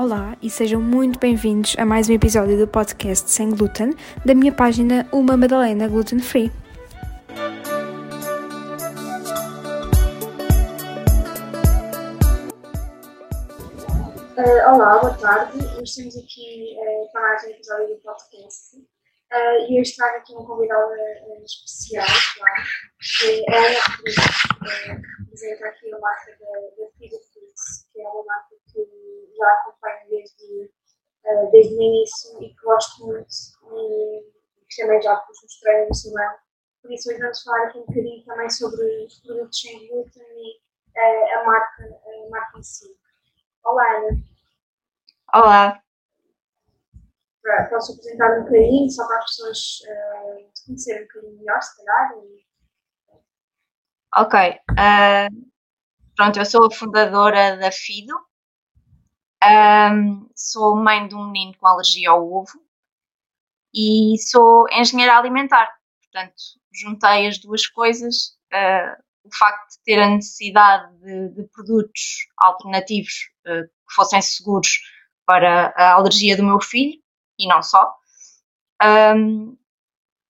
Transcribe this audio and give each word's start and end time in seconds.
Olá 0.00 0.34
e 0.40 0.48
sejam 0.48 0.80
muito 0.80 1.18
bem-vindos 1.18 1.76
a 1.78 1.84
mais 1.84 2.08
um 2.08 2.14
episódio 2.14 2.56
do 2.56 2.66
podcast 2.66 3.30
Sem 3.30 3.50
Glúten 3.50 3.94
da 4.24 4.34
minha 4.34 4.50
página 4.50 5.06
Uma 5.12 5.36
Madalena 5.36 5.86
Gluten 5.88 6.20
Free. 6.20 6.50
Uh, 14.38 14.72
olá, 14.72 14.98
boa 15.00 15.14
tarde. 15.18 15.58
Estamos 15.82 16.16
aqui 16.16 16.76
uh, 16.78 17.12
para 17.12 17.20
mais 17.20 17.44
um 17.44 17.48
episódio 17.48 17.88
do 17.88 17.96
podcast. 17.96 18.89
Uh, 19.30 19.70
e 19.70 19.80
hoje 19.80 19.94
trago 19.94 20.16
aqui 20.16 20.32
uma 20.32 20.44
convidada 20.44 20.92
uh, 20.92 21.44
especial, 21.44 22.04
claro, 22.36 22.62
que 23.00 23.44
é 23.48 23.54
a 23.54 23.66
Ana 23.66 23.78
que 23.96 25.22
representa 25.22 25.66
aqui 25.66 25.94
a 25.94 25.98
marca 26.00 26.32
da, 26.32 26.60
da 26.60 26.90
Frida 26.96 27.16
Foods, 27.32 27.88
que 27.92 28.00
é 28.00 28.08
uma 28.08 28.24
marca 28.24 28.56
que 28.72 29.32
já 29.38 29.52
acompanho 29.52 30.10
desde, 30.10 30.70
desde 31.52 31.74
o 31.74 31.80
início 31.80 32.42
e 32.42 32.48
que 32.48 32.62
gosto 32.64 33.06
muito 33.06 33.28
e 33.72 34.66
que 34.68 34.82
também 34.82 35.00
já 35.00 35.14
vos 35.14 35.42
mostrei 35.42 35.84
no 35.84 35.90
Instagram. 35.90 36.34
Por 36.82 36.92
isso, 36.92 37.10
hoje 37.10 37.20
vamos 37.20 37.42
falar 37.42 37.66
aqui 37.66 37.78
um 37.78 37.86
bocadinho 37.86 38.24
também 38.24 38.50
sobre 38.50 39.04
os 39.04 39.20
produtos 39.20 39.60
sem 39.60 39.88
glúten 39.88 40.22
e 40.22 40.60
a, 40.98 41.44
marca, 41.44 41.84
a 41.84 42.30
marca 42.30 42.58
em 42.58 42.62
si. 42.64 42.96
Olá, 43.62 43.96
Ana. 43.96 44.22
Olá. 45.32 45.89
Posso 47.70 47.92
apresentar 47.92 48.38
um 48.38 48.44
bocadinho, 48.44 48.90
só 48.90 49.06
para 49.06 49.18
as 49.18 49.24
pessoas 49.24 49.58
uh, 49.88 50.66
conhecerem 50.66 51.02
um 51.02 51.06
bocadinho 51.06 51.38
melhor, 51.38 51.62
se 51.62 51.76
calhar? 51.76 52.12
E... 52.18 52.44
Ok. 54.16 54.60
Uh, 54.70 55.50
pronto, 56.14 56.38
eu 56.38 56.44
sou 56.44 56.66
a 56.66 56.70
fundadora 56.70 57.56
da 57.56 57.72
FIDO. 57.72 58.14
Um, 59.42 60.28
sou 60.36 60.76
mãe 60.76 61.08
de 61.08 61.14
um 61.14 61.30
menino 61.30 61.56
com 61.56 61.66
alergia 61.66 62.10
ao 62.10 62.30
ovo 62.30 62.62
e 63.74 64.16
sou 64.18 64.68
engenheira 64.70 65.16
alimentar. 65.16 65.66
Portanto, 66.02 66.34
juntei 66.70 67.26
as 67.26 67.38
duas 67.38 67.66
coisas. 67.66 68.36
Uh, 68.52 69.02
o 69.24 69.34
facto 69.34 69.70
de 69.70 69.82
ter 69.84 69.98
a 69.98 70.10
necessidade 70.10 70.94
de, 70.98 71.28
de 71.30 71.44
produtos 71.48 72.26
alternativos 72.36 73.30
uh, 73.46 73.64
que 73.64 73.94
fossem 73.94 74.20
seguros 74.20 74.78
para 75.24 75.72
a 75.76 75.92
alergia 75.92 76.36
do 76.36 76.44
meu 76.44 76.60
filho 76.60 76.99
e 77.40 77.48
não 77.48 77.62
só. 77.62 77.96
Um, 78.82 79.56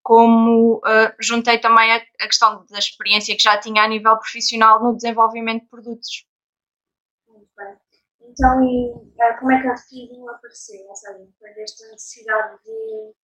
como 0.03 0.79
uh, 0.79 1.15
juntei 1.21 1.59
também 1.59 1.93
a, 1.93 1.97
a, 1.97 2.27
questão 2.27 2.65
da 2.71 2.79
experiência 2.79 3.37
que 3.37 3.43
já 3.43 3.59
tinha 3.59 3.83
a 3.83 3.89
nível 3.89 4.17
profissional 4.17 4.83
no 4.83 4.97
desenvolvimento 4.97 5.63
de 5.63 5.69
produtos. 5.69 6.27
Muito 7.29 7.49
bem. 7.57 7.77
Então, 8.23 8.65
e, 8.65 8.93
uh, 8.93 9.39
como 9.39 9.53
é 9.53 9.61
que 9.61 9.69
a 9.69 9.77
feeding 9.77 10.27
apareceu? 10.29 10.85
Ou 10.89 10.97
seja, 10.97 11.29
foi 11.39 11.51
esta 11.63 11.87
necessidade 11.89 12.59
de, 12.65 13.15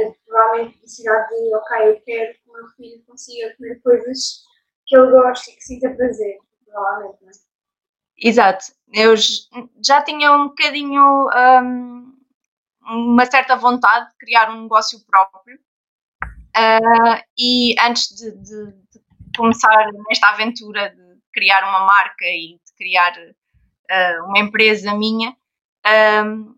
uh, 0.00 0.16
provavelmente 0.24 0.80
necessidade 0.80 1.28
de, 1.28 1.54
ok, 1.54 1.88
eu 1.88 2.00
quero 2.00 2.34
que 2.34 2.50
o 2.50 2.52
meu 2.52 2.68
filho 2.68 3.04
consiga 3.06 3.56
comer 3.56 3.80
coisas 3.82 4.42
que 4.86 4.96
ele 4.96 5.10
goste 5.10 5.50
e 5.50 5.56
que 5.56 5.62
sinta 5.62 5.90
prazer, 5.90 6.38
provavelmente, 6.64 7.22
não 7.22 7.28
é? 7.28 7.32
Exato. 8.18 8.72
Eu 8.92 9.14
já 9.84 10.02
tinha 10.02 10.32
um 10.32 10.48
bocadinho 10.48 11.28
um, 11.28 11.95
uma 12.86 13.26
certa 13.26 13.56
vontade 13.56 14.08
de 14.10 14.16
criar 14.18 14.50
um 14.50 14.62
negócio 14.62 15.04
próprio. 15.06 15.58
Uh, 16.56 17.20
e 17.38 17.74
antes 17.80 18.08
de, 18.08 18.30
de, 18.32 18.72
de, 18.72 19.06
começar 19.36 19.90
nesta 20.08 20.28
aventura 20.28 20.88
de 20.88 21.20
criar 21.32 21.68
uma 21.68 21.80
marca 21.80 22.24
e 22.24 22.58
de 22.64 22.74
criar 22.76 23.12
uh, 23.12 24.24
uma 24.26 24.38
empresa 24.38 24.94
minha, 24.94 25.36
um, 26.24 26.56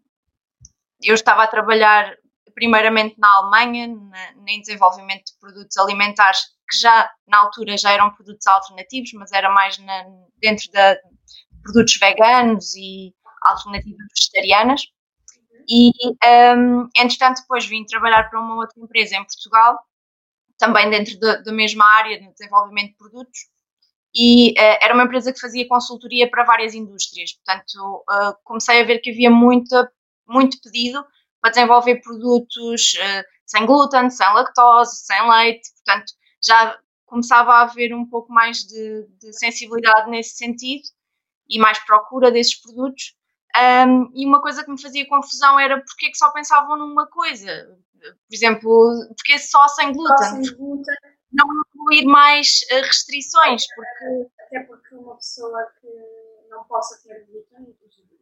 eu 1.03 1.15
estava 1.15 1.43
a 1.43 1.49
trabalhar 1.49 2.15
primeiramente 2.55 3.17
na 3.19 3.29
Alemanha, 3.37 3.89
na, 3.89 4.53
em 4.53 4.61
desenvolvimento 4.61 5.25
de 5.27 5.39
produtos 5.41 5.77
alimentares 5.77 6.41
que 6.71 6.77
já 6.77 7.11
na 7.27 7.39
altura 7.39 7.77
já 7.77 7.93
eram 7.93 8.15
produtos 8.15 8.47
alternativos, 8.47 9.13
mas 9.15 9.33
era 9.33 9.51
mais 9.51 9.79
na, 9.79 10.05
dentro 10.37 10.71
de 10.71 11.01
produtos 11.63 11.97
veganos 11.99 12.77
e 12.77 13.15
alternativas 13.43 14.07
vegetarianas. 14.17 14.83
E, 15.69 15.91
um, 16.57 16.89
entretanto, 16.97 17.43
depois 17.43 17.67
vim 17.67 17.85
trabalhar 17.85 18.31
para 18.31 18.41
uma 18.41 18.57
outra 18.57 18.81
empresa 18.81 19.17
em 19.17 19.25
Portugal, 19.25 19.79
também 20.57 20.89
dentro 20.91 21.19
da, 21.19 21.37
da 21.37 21.53
mesma 21.53 21.85
área 21.85 22.19
de 22.19 22.31
desenvolvimento 22.33 22.91
de 22.91 22.97
produtos, 22.97 23.41
e 24.15 24.53
uh, 24.53 24.79
era 24.81 24.95
uma 24.95 25.05
empresa 25.05 25.33
que 25.33 25.41
fazia 25.41 25.69
consultoria 25.69 26.29
para 26.31 26.45
várias 26.45 26.75
indústrias. 26.75 27.33
Portanto, 27.35 28.05
uh, 28.11 28.35
comecei 28.45 28.81
a 28.81 28.85
ver 28.85 28.99
que 29.01 29.11
havia 29.11 29.31
muita, 29.31 29.91
muito 30.27 30.61
pedido 30.63 31.05
para 31.41 31.51
desenvolver 31.51 32.01
produtos 32.01 32.95
uh, 32.95 33.25
sem 33.47 33.67
glúten, 33.67 34.11
sem 34.11 34.27
lactose, 34.33 34.97
sem 35.05 35.31
leite. 35.31 35.69
Portanto, 35.85 36.13
já 36.43 36.79
começava 37.07 37.53
a 37.53 37.63
haver 37.63 37.95
um 37.95 38.07
pouco 38.07 38.33
mais 38.33 38.65
de, 38.65 39.07
de 39.21 39.33
sensibilidade 39.39 40.11
nesse 40.11 40.37
sentido 40.37 40.83
e 41.49 41.59
mais 41.59 41.79
procura 41.85 42.31
desses 42.31 42.61
produtos. 42.61 43.15
Um, 43.57 44.11
e 44.15 44.27
uma 44.27 44.41
coisa 44.41 44.63
que 44.65 44.71
me 44.71 44.81
fazia 44.81 45.09
confusão 45.09 45.59
era 45.59 45.81
porque 45.81 46.07
é 46.07 46.11
que 46.11 46.19
só 46.19 46.31
pensavam 46.33 46.77
numa 46.77 47.07
coisa. 47.09 47.77
Por 48.01 48.35
exemplo, 48.35 48.91
porque 49.17 49.39
só 49.39 49.67
sem 49.69 49.93
glúten? 49.93 50.45
Só 50.45 50.57
glúten. 50.57 50.95
Não 51.33 51.47
incluir 51.67 52.07
mais 52.07 52.61
uh, 52.73 52.83
restrições. 52.83 53.65
Porque... 53.75 54.31
Até 54.41 54.61
porque 54.61 54.95
uma 54.95 55.17
pessoa 55.17 55.67
que 55.81 55.89
não 56.49 56.65
possa 56.65 57.03
ter 57.03 57.27
glúten, 57.27 57.75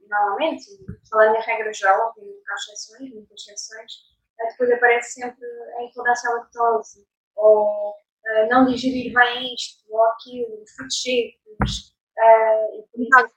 normalmente, 0.09 0.65
falando 1.09 1.37
em 1.37 1.43
regra 1.43 1.73
geral, 1.73 2.13
tem 2.15 2.25
exceções, 2.55 3.13
muitas 3.13 3.41
exceções, 3.43 3.93
eh, 4.41 4.51
depois 4.51 4.71
aparece 4.73 5.21
sempre 5.21 5.47
a 5.79 5.83
intolerância 5.85 6.31
à 6.31 6.35
lactose, 6.35 7.07
ou 7.37 7.91
uh, 7.91 8.49
não 8.51 8.67
digerir 8.67 9.13
bem 9.13 9.55
isto 9.55 9.85
ou 9.89 10.03
aquilo, 10.05 10.63
os 10.63 10.71
frutos 10.73 11.03
secos, 11.03 11.95
uh, 12.19 12.79
e 12.79 12.87
por 12.91 13.01
isso 13.01 13.31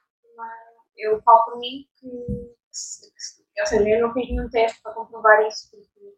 eu 0.99 1.21
falo 1.21 1.45
por 1.45 1.59
mim 1.59 1.87
que, 1.99 2.07
que, 2.09 3.61
ou 3.61 3.65
seja, 3.65 3.89
eu 3.89 4.01
não 4.07 4.13
fiz 4.13 4.29
nenhum 4.29 4.49
teste 4.49 4.81
para 4.81 4.93
comprovar 4.93 5.45
isso, 5.47 5.69
porque 5.71 6.15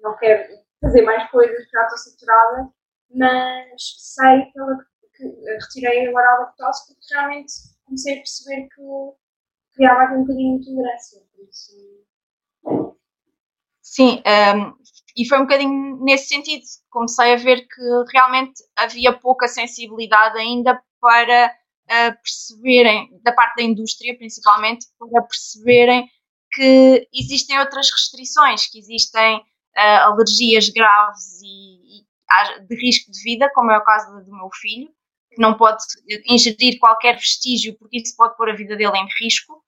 não 0.00 0.16
quero 0.18 0.54
fazer 0.80 1.02
mais 1.02 1.30
coisas, 1.30 1.68
já 1.70 1.82
estou 1.82 1.98
saturada, 1.98 2.68
mas 3.10 3.82
sei 3.98 4.46
pela, 4.52 4.78
que 5.16 5.24
retirei 5.60 6.08
agora 6.08 6.28
a 6.28 6.38
lactose 6.40 6.86
porque 6.86 7.14
realmente 7.14 7.52
comecei 7.84 8.14
a 8.14 8.16
perceber 8.16 8.68
que 8.68 8.82
criava 9.74 10.14
um 10.14 10.20
bocadinho 10.22 10.60
de 10.60 10.70
intolerância, 10.70 11.22
isso... 11.48 12.06
Sim, 13.82 14.22
um, 14.26 14.76
e 15.16 15.26
foi 15.26 15.38
um 15.38 15.42
bocadinho 15.42 16.04
nesse 16.04 16.28
sentido. 16.28 16.62
Comecei 16.90 17.32
a 17.32 17.36
ver 17.36 17.66
que 17.66 17.82
realmente 18.12 18.62
havia 18.76 19.16
pouca 19.16 19.48
sensibilidade 19.48 20.36
ainda 20.36 20.82
para 21.00 21.54
uh, 21.86 22.16
perceberem, 22.22 23.08
da 23.22 23.32
parte 23.32 23.56
da 23.56 23.62
indústria 23.62 24.16
principalmente, 24.16 24.86
para 24.98 25.22
perceberem 25.22 26.08
que 26.52 27.08
existem 27.12 27.58
outras 27.58 27.90
restrições, 27.90 28.66
que 28.66 28.78
existem 28.78 29.36
uh, 29.38 30.02
alergias 30.04 30.68
graves 30.68 31.40
e, 31.42 32.00
e, 32.00 32.66
de 32.66 32.76
risco 32.76 33.10
de 33.10 33.22
vida, 33.22 33.50
como 33.54 33.70
é 33.70 33.78
o 33.78 33.84
caso 33.84 34.24
do 34.24 34.32
meu 34.32 34.48
filho, 34.60 34.88
que 35.30 35.40
não 35.40 35.54
pode 35.54 35.82
ingerir 36.26 36.78
qualquer 36.78 37.16
vestígio 37.16 37.76
porque 37.78 37.98
isso 37.98 38.16
pode 38.16 38.36
pôr 38.36 38.50
a 38.50 38.56
vida 38.56 38.76
dele 38.76 38.96
em 38.96 39.08
risco. 39.22 39.62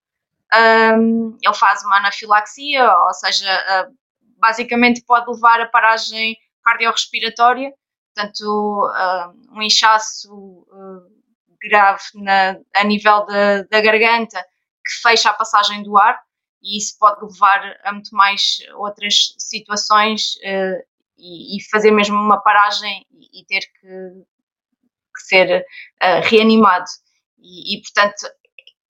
Um, 0.54 1.36
ele 1.42 1.54
faz 1.54 1.84
uma 1.84 1.98
anafilaxia, 1.98 2.90
ou 2.90 3.12
seja, 3.12 3.86
uh, 3.86 3.94
basicamente 4.38 5.04
pode 5.04 5.30
levar 5.30 5.60
a 5.60 5.66
paragem 5.66 6.36
cardiorrespiratória, 6.64 7.70
portanto, 8.14 8.42
uh, 8.42 9.56
um 9.56 9.62
inchaço 9.62 10.66
grave 11.60 12.02
na, 12.14 12.56
a 12.74 12.84
nível 12.84 13.24
da, 13.26 13.62
da 13.62 13.80
garganta 13.80 14.42
que 14.84 15.02
fecha 15.02 15.30
a 15.30 15.34
passagem 15.34 15.82
do 15.82 15.96
ar 15.98 16.18
e 16.62 16.78
isso 16.78 16.96
pode 16.98 17.24
levar 17.24 17.78
a 17.84 17.92
muito 17.92 18.14
mais 18.14 18.58
outras 18.74 19.34
situações 19.38 20.34
uh, 20.36 20.82
e, 21.16 21.56
e, 21.56 21.70
fazer 21.70 21.90
mesmo 21.90 22.16
uma 22.16 22.40
paragem 22.40 23.06
e, 23.10 23.40
e 23.40 23.44
ter 23.44 23.60
que, 23.60 23.88
que 25.14 25.22
ser 25.22 25.60
uh, 25.62 26.20
reanimado. 26.28 26.86
E, 27.38 27.76
e, 27.76 27.82
portanto, 27.82 28.28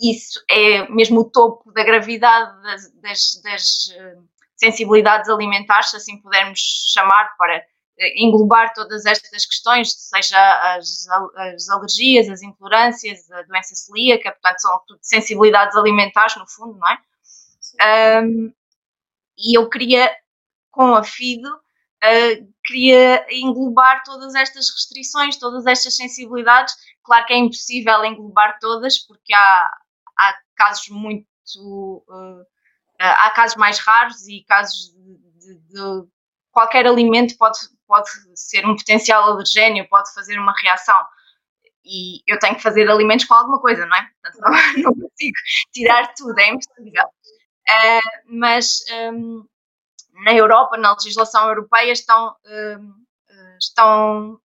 isso 0.01 0.43
é 0.51 0.89
mesmo 0.89 1.21
o 1.21 1.31
topo 1.31 1.73
da 1.73 1.83
gravidade 1.83 2.63
das, 2.63 2.93
das, 3.01 3.43
das 3.43 3.65
uh, 3.97 4.29
sensibilidades 4.57 5.29
alimentares, 5.29 5.91
se 5.91 5.97
assim 5.97 6.21
pudermos 6.21 6.61
chamar, 6.93 7.37
para 7.37 7.63
englobar 8.17 8.73
todas 8.75 9.05
estas 9.07 9.45
questões, 9.45 9.93
seja 9.93 10.39
as, 10.77 11.07
as 11.37 11.69
alergias, 11.69 12.29
as 12.29 12.43
intolerâncias, 12.43 13.31
a 13.31 13.43
doença 13.43 13.75
celíaca, 13.75 14.33
portanto, 14.33 14.61
são 14.61 14.81
tudo 14.87 15.01
sensibilidades 15.03 15.77
alimentares, 15.77 16.37
no 16.37 16.49
fundo, 16.49 16.79
não 16.79 16.89
é? 16.89 16.99
Um, 18.23 18.53
e 19.37 19.57
eu 19.57 19.69
queria, 19.69 20.11
com 20.71 20.95
a 20.95 21.05
FIDO, 21.05 21.49
uh, 21.49 22.55
queria 22.65 23.27
englobar 23.31 24.03
todas 24.05 24.35
estas 24.35 24.71
restrições, 24.71 25.37
todas 25.37 25.67
estas 25.67 25.97
sensibilidades. 25.97 26.75
Claro 27.03 27.27
que 27.27 27.33
é 27.33 27.39
impossível 27.39 28.05
englobar 28.05 28.59
todas, 28.61 28.99
porque 28.99 29.33
há, 29.35 29.71
há 30.19 30.35
casos 30.57 30.89
muito. 30.89 31.27
Uh, 31.59 32.45
há 32.99 33.31
casos 33.31 33.57
mais 33.57 33.79
raros 33.79 34.27
e 34.27 34.45
casos 34.45 34.93
de, 34.93 35.19
de, 35.39 35.59
de, 35.69 36.09
qualquer 36.51 36.87
alimento 36.87 37.37
pode, 37.39 37.59
pode 37.89 38.09
ser 38.35 38.65
um 38.67 38.77
potencial 38.77 39.25
alergénio, 39.25 39.89
pode 39.89 40.13
fazer 40.15 40.39
uma 40.39 40.55
reação. 40.61 41.03
E 41.85 42.23
eu 42.27 42.39
tenho 42.39 42.55
que 42.55 42.63
fazer 42.63 42.89
alimentos 42.89 43.25
com 43.25 43.35
alguma 43.35 43.61
coisa, 43.61 43.87
não 43.87 43.97
é? 43.97 44.09
Portanto, 44.23 44.43
não, 44.43 44.53
não 44.85 44.95
consigo 44.95 45.37
tirar 45.73 46.13
tudo, 46.15 46.39
é 46.39 46.49
impossível. 46.51 47.05
Uh, 47.05 48.39
mas 48.39 48.85
um, 49.13 49.45
na 50.25 50.35
Europa, 50.35 50.77
na 50.77 50.93
legislação 50.93 51.49
europeia, 51.49 51.93
estão, 51.93 52.37
um, 52.47 52.95
estão 53.59 54.41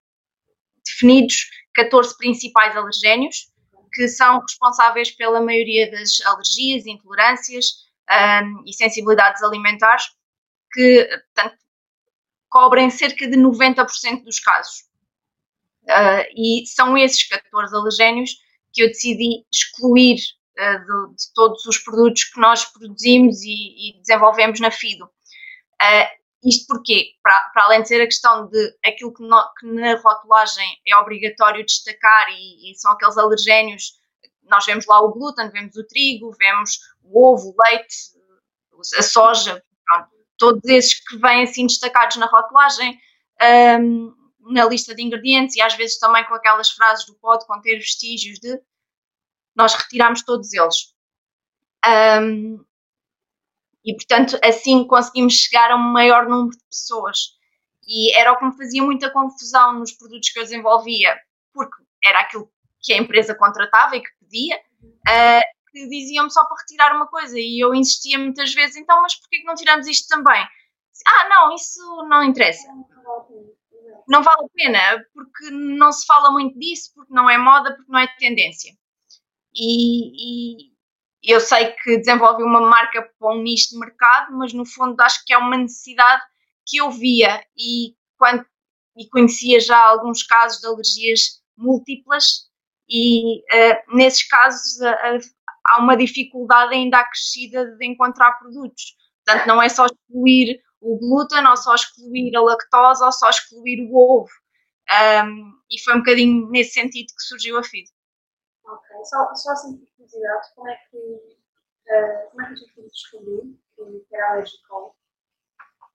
definidos 0.84 1.50
14 1.74 2.16
principais 2.16 2.76
alergénios 2.76 3.52
que 3.92 4.08
são 4.08 4.40
responsáveis 4.40 5.10
pela 5.10 5.40
maioria 5.40 5.90
das 5.90 6.20
alergias, 6.24 6.86
intolerâncias 6.86 7.66
um, 8.10 8.64
e 8.66 8.72
sensibilidades 8.72 9.42
alimentares, 9.42 10.04
que 10.72 11.08
portanto, 11.34 11.58
cobrem 12.52 12.90
cerca 12.90 13.26
de 13.26 13.36
90% 13.36 14.24
dos 14.24 14.38
casos. 14.38 14.84
Uh, 15.84 16.24
e 16.36 16.66
são 16.66 16.96
esses 16.96 17.26
14 17.26 17.74
alergénios 17.74 18.36
que 18.72 18.82
eu 18.82 18.88
decidi 18.88 19.44
excluir 19.50 20.18
uh, 20.58 20.78
de, 20.78 21.16
de, 21.16 21.32
todos 21.34 21.64
os 21.64 21.78
produtos 21.78 22.24
que 22.24 22.38
nós 22.38 22.66
produzimos 22.66 23.42
e, 23.42 23.88
e 23.88 23.98
desenvolvemos 24.00 24.60
na 24.60 24.70
FIDO. 24.70 25.06
Uh, 25.06 26.22
isto 26.44 26.66
porque, 26.66 27.14
para, 27.22 27.52
além 27.64 27.82
de 27.82 27.88
ser 27.88 28.02
a 28.02 28.06
questão 28.06 28.46
de 28.48 28.76
aquilo 28.84 29.14
que, 29.14 29.22
no, 29.22 29.42
que 29.58 29.66
na 29.66 29.96
rotulagem 29.96 30.66
é 30.86 30.94
obrigatório 30.96 31.64
destacar 31.64 32.28
e, 32.30 32.70
e, 32.70 32.74
são 32.76 32.92
aqueles 32.92 33.16
alergénios, 33.16 33.94
nós 34.42 34.66
vemos 34.66 34.84
lá 34.86 35.00
o 35.00 35.12
glúten, 35.12 35.50
vemos 35.50 35.74
o 35.76 35.86
trigo, 35.86 36.36
vemos 36.38 36.78
o 37.02 37.32
ovo, 37.32 37.50
o 37.50 37.56
leite, 37.64 37.96
a 38.98 39.02
soja, 39.02 39.62
todos 40.42 40.64
esses 40.64 40.94
que 40.94 41.16
vêm 41.18 41.44
assim 41.44 41.68
destacados 41.68 42.16
na 42.16 42.26
rotulagem, 42.26 42.98
um, 43.80 44.12
na 44.40 44.64
lista 44.64 44.92
de 44.92 45.00
ingredientes 45.00 45.54
e 45.54 45.62
às 45.62 45.76
vezes 45.76 46.00
também 46.00 46.26
com 46.26 46.34
aquelas 46.34 46.68
frases 46.72 47.06
do 47.06 47.14
pode 47.14 47.46
conter 47.46 47.76
vestígios 47.76 48.40
de, 48.40 48.60
nós 49.54 49.72
retiramos 49.72 50.24
todos 50.24 50.52
eles. 50.52 50.96
Um, 51.86 52.64
e, 53.84 53.94
portanto, 53.94 54.36
assim 54.44 54.84
conseguimos 54.84 55.34
chegar 55.34 55.70
a 55.70 55.76
um 55.76 55.92
maior 55.92 56.28
número 56.28 56.56
de 56.56 56.64
pessoas. 56.64 57.18
E 57.86 58.12
era 58.16 58.32
o 58.32 58.36
que 58.36 58.44
me 58.44 58.56
fazia 58.56 58.82
muita 58.82 59.10
confusão 59.10 59.78
nos 59.78 59.92
produtos 59.92 60.28
que 60.30 60.40
eu 60.40 60.42
desenvolvia, 60.42 61.16
porque 61.54 61.84
era 62.02 62.20
aquilo 62.20 62.50
que 62.80 62.92
a 62.92 62.96
empresa 62.96 63.32
contratava 63.32 63.96
e 63.96 64.00
que 64.00 64.10
pedia, 64.20 64.56
uh, 64.56 65.42
que 65.72 65.88
diziam-me 65.88 66.30
só 66.30 66.44
para 66.44 66.58
retirar 66.58 66.94
uma 66.94 67.06
coisa. 67.06 67.38
E 67.38 67.58
eu 67.58 67.74
insistia 67.74 68.18
muitas 68.18 68.52
vezes, 68.54 68.76
então, 68.76 69.00
mas 69.02 69.14
porquê 69.14 69.38
que 69.38 69.44
não 69.44 69.54
tiramos 69.54 69.86
isto 69.86 70.06
também? 70.08 70.46
Ah, 71.06 71.28
não, 71.28 71.54
isso 71.54 71.80
não 72.08 72.22
interessa. 72.22 72.68
Não 74.06 74.22
vale 74.22 74.44
a 74.44 74.48
pena, 74.54 75.04
porque 75.14 75.50
não 75.50 75.90
se 75.90 76.06
fala 76.06 76.30
muito 76.30 76.58
disso, 76.58 76.92
porque 76.94 77.12
não 77.12 77.28
é 77.28 77.38
moda, 77.38 77.74
porque 77.74 77.90
não 77.90 77.98
é 77.98 78.06
tendência. 78.18 78.72
E, 79.54 80.66
e 80.66 80.72
eu 81.22 81.40
sei 81.40 81.72
que 81.72 81.98
desenvolve 81.98 82.42
uma 82.42 82.60
marca 82.60 83.02
para 83.18 83.34
um 83.34 83.42
nicho 83.42 83.70
de 83.70 83.78
mercado, 83.78 84.36
mas 84.36 84.52
no 84.52 84.66
fundo 84.66 85.00
acho 85.00 85.24
que 85.24 85.32
é 85.32 85.38
uma 85.38 85.56
necessidade 85.56 86.22
que 86.66 86.78
eu 86.78 86.90
via 86.90 87.44
e, 87.56 87.94
quando, 88.18 88.44
e 88.96 89.08
conhecia 89.08 89.60
já 89.60 89.78
alguns 89.78 90.22
casos 90.22 90.60
de 90.60 90.66
alergias 90.66 91.42
múltiplas 91.56 92.50
e 92.88 93.38
uh, 93.40 93.96
nesses 93.96 94.26
casos 94.26 94.78
há 95.64 95.78
uma 95.78 95.96
dificuldade 95.96 96.74
ainda 96.74 96.98
acrescida 96.98 97.76
de 97.76 97.86
encontrar 97.86 98.38
produtos. 98.38 98.96
Portanto, 99.24 99.46
não 99.46 99.62
é 99.62 99.68
só 99.68 99.86
excluir 99.86 100.60
o 100.80 100.98
glúten, 100.98 101.46
ou 101.46 101.56
só 101.56 101.74
excluir 101.74 102.34
a 102.36 102.42
lactose, 102.42 103.04
ou 103.04 103.12
só 103.12 103.30
excluir 103.30 103.88
o 103.88 103.96
ovo. 103.96 104.30
Um, 104.90 105.52
e 105.70 105.80
foi 105.80 105.94
um 105.94 105.98
bocadinho 105.98 106.48
nesse 106.50 106.72
sentido 106.72 107.06
que 107.06 107.22
surgiu 107.22 107.58
a 107.58 107.62
FID. 107.62 107.88
Ok, 108.64 109.04
só, 109.04 109.34
só 109.34 109.52
assim 109.52 109.76
por 109.76 109.86
curiosidade, 109.96 110.48
como 110.54 110.68
é 110.68 110.76
que, 110.90 110.96
uh, 110.96 112.30
como 112.30 112.42
é 112.42 112.46
que 112.46 112.52
o 112.52 112.56
teu 112.56 112.68
filho 112.74 112.88
descobriu 112.88 113.58
que 114.08 114.16
era 114.16 114.32
alérgico 114.32 114.94